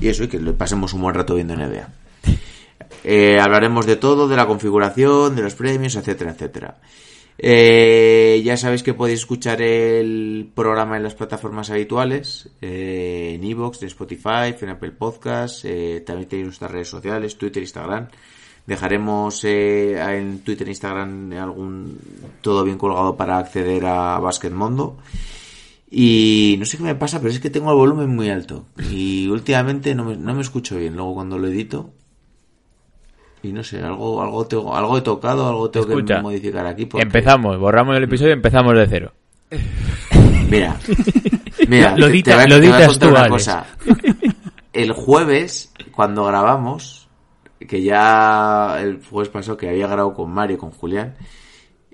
[0.00, 2.00] y eso, y que le pasemos un buen rato viendo NBA.
[3.04, 6.78] Eh, hablaremos de todo, de la configuración, de los premios, etcétera, etcétera.
[7.42, 13.80] Eh, ya sabéis que podéis escuchar el programa en las plataformas habituales, eh, en Evox,
[13.80, 18.08] en Spotify, en Apple Podcast, eh, también tenéis nuestras redes sociales, Twitter, Instagram.
[18.66, 21.98] Dejaremos eh, en Twitter e Instagram algún
[22.42, 24.98] todo bien colgado para acceder a Basket Mundo.
[25.90, 28.66] Y no sé qué me pasa, pero es que tengo el volumen muy alto.
[28.92, 30.94] Y últimamente no me, no me escucho bien.
[30.94, 31.90] Luego cuando lo edito.
[33.42, 36.86] Y no sé, algo, algo, tengo, algo he tocado, algo tengo Escucha, que modificar aquí.
[36.86, 39.12] porque- Empezamos, borramos el episodio y empezamos de cero.
[40.50, 40.76] Mira,
[41.68, 43.66] mira, Lo te- te dita- lo te voy a contar una cosa.
[44.72, 47.08] El jueves, cuando grabamos,
[47.68, 51.14] que ya el jueves pasó que había grabado con Mario, con Julián,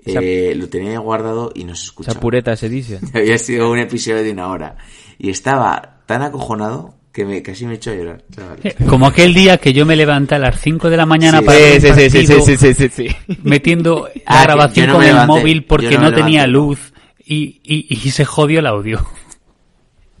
[0.03, 2.19] Esa- eh, lo tenía guardado y no se Esa escuchaba.
[2.19, 2.99] pureta se dice.
[3.13, 4.75] Había sido un episodio de una hora.
[5.19, 8.23] Y estaba tan acojonado que me casi me echó a llorar.
[8.29, 8.59] chaval.
[8.63, 11.45] Eh, Como aquel día que yo me levanté a las 5 de la mañana Sí,
[11.45, 13.35] para ver Sí, sí, sí, sí, partido sí, sí, sí, sí.
[13.41, 16.93] metiendo la Ah, grabación no con el móvil porque no no, tenía luz
[17.25, 19.03] y, y, y se jodió el audio.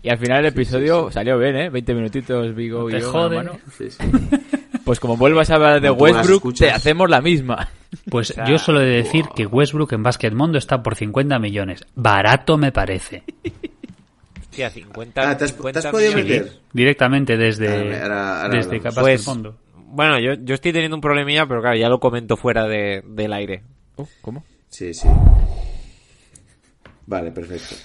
[0.01, 1.69] Y al final el episodio salió bien, ¿eh?
[1.69, 3.29] 20 minutitos, Vigo y Te yo.
[4.83, 6.67] Pues como vuelvas a hablar de Westbrook, escuchas.
[6.69, 7.67] te hacemos la misma.
[8.09, 11.85] Pues yo solo he de decir que Westbrook en Basket Mundo está por 50 millones.
[11.93, 13.23] Barato me parece.
[14.57, 16.41] Hostia, 50, Ah, ¿te has, te 50 has podido millones.
[16.45, 16.59] meter?
[16.73, 18.79] Directamente desde, Ahora- ahora- ahora desde.
[18.79, 19.55] Basket Pues, Mundo.
[19.75, 23.33] bueno, yo, yo estoy teniendo un problemilla, pero claro, ya lo comento fuera de, del
[23.33, 23.63] aire.
[23.97, 24.43] Oh, ¿Cómo?
[24.69, 25.07] Sí, sí.
[27.05, 27.75] Vale, perfecto.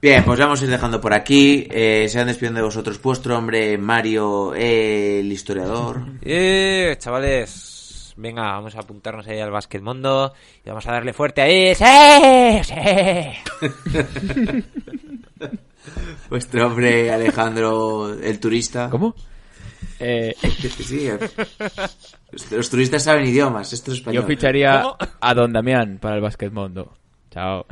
[0.00, 1.66] Bien, pues vamos a ir dejando por aquí.
[1.70, 6.00] Eh, se han despidiendo de vosotros vuestro hombre Mario, el historiador.
[6.22, 10.32] Eh, chavales, venga, vamos a apuntarnos ahí al Basket Mundo
[10.64, 11.74] y vamos a darle fuerte ahí.
[11.74, 11.84] ¡Sí!
[12.64, 12.74] ¡Sí!
[16.28, 18.90] Vuestro hombre Alejandro, el turista.
[18.90, 19.14] ¿Cómo?
[19.98, 20.34] Eh,
[20.84, 21.18] Sí, eh.
[22.50, 24.22] los, turistas saben idiomas, esto es español.
[24.22, 24.96] yo ficharía ¿Cómo?
[25.20, 26.96] a Don Damián para el Basket Mundo.
[27.30, 27.66] Chao.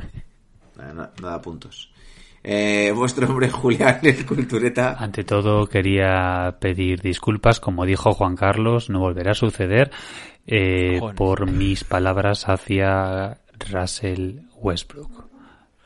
[0.77, 1.91] Nada, puntos.
[2.43, 4.95] Eh, vuestro hombre Julián, el cultureta.
[4.99, 9.91] Ante todo quería pedir disculpas, como dijo Juan Carlos, no volverá a suceder
[10.45, 13.39] eh, por mis palabras hacia
[13.71, 15.24] Russell Westbrook.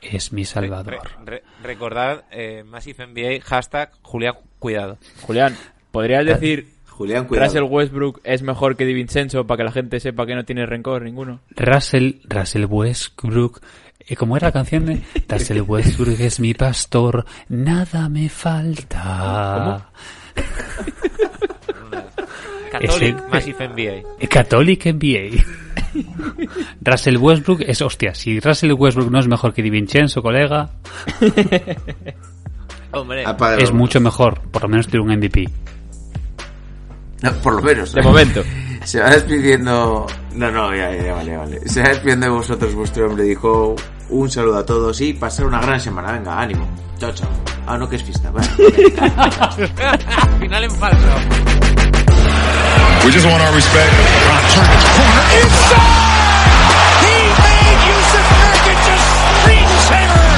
[0.02, 1.00] Es mi salvador.
[1.26, 4.98] Re- re- recordad, eh, Massive NBA, hashtag Julián, cuidado.
[5.22, 5.56] Julián,
[5.92, 7.48] ¿podrías decir Julián, cuidado.
[7.48, 10.66] Russell Westbrook es mejor que Di Vincenzo para que la gente sepa que no tiene
[10.66, 11.40] rencor ninguno?
[11.52, 13.62] Russell, Russell Westbrook,
[14.08, 15.02] eh, ¿cómo era la canción?
[15.28, 19.90] Russell Westbrook es mi pastor, nada me falta.
[22.72, 24.28] Catholic Ese- Massive NBA.
[24.30, 25.44] Catholic NBA.
[26.82, 30.70] Russell Westbrook es, hostia, si Russell Westbrook no es mejor que Di Vincenzo, colega,
[32.92, 33.24] Hombre,
[33.60, 35.48] es mucho mejor, por lo menos tiene un MVP.
[37.22, 37.94] No, por lo menos.
[37.94, 38.44] De momento.
[38.84, 40.08] Se va despidiendo.
[40.34, 41.60] No, no, ya, ya, vale, vale.
[41.68, 43.76] Se va despidiendo de vosotros, vuestro hombre dijo.
[44.10, 46.14] Un saludo a todos y pasar una gran semana.
[46.14, 46.68] Venga, ánimo.
[46.98, 47.30] Chao, chao.
[47.68, 48.32] Ah, no, que es fiesta.
[48.32, 48.48] Vale.
[50.40, 51.08] Final en falso.
[53.10, 53.90] We just want our respect.
[53.90, 54.86] Inside,
[57.02, 60.30] He made Yusuf Nurkic a screensaver.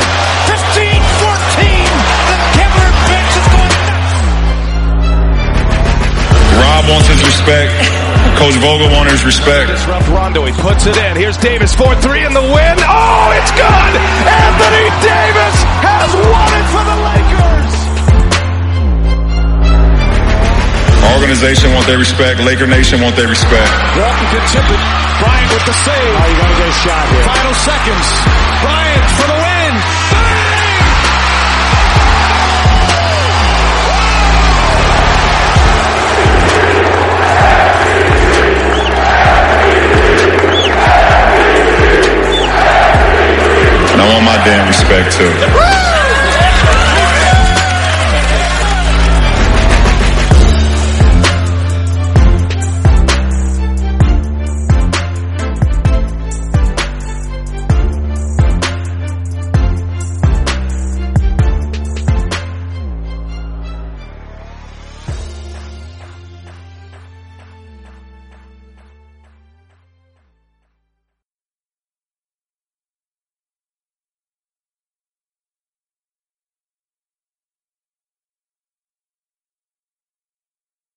[0.47, 1.67] 15-14.
[2.32, 4.24] The Kevlar bench is going nuts.
[6.63, 7.76] Rob wants his respect.
[8.39, 9.67] Coach Vogel wants his respect.
[9.67, 10.45] Disrupt Rondo.
[10.47, 11.17] He puts it in.
[11.19, 12.76] Here's Davis 4-3 in the win.
[12.88, 13.91] Oh, it's good.
[14.32, 17.80] Anthony Davis has won it for the Lakers.
[21.15, 22.39] Organization want their respect.
[22.41, 23.71] Laker Nation want their respect.
[23.97, 24.81] Walton can tip it.
[25.21, 26.13] Bryant with the save.
[26.17, 27.23] Oh, you gotta get a shot here.
[27.23, 28.07] Final seconds.
[28.61, 29.73] Bryant for the win.
[43.91, 45.70] And I want my damn respect too.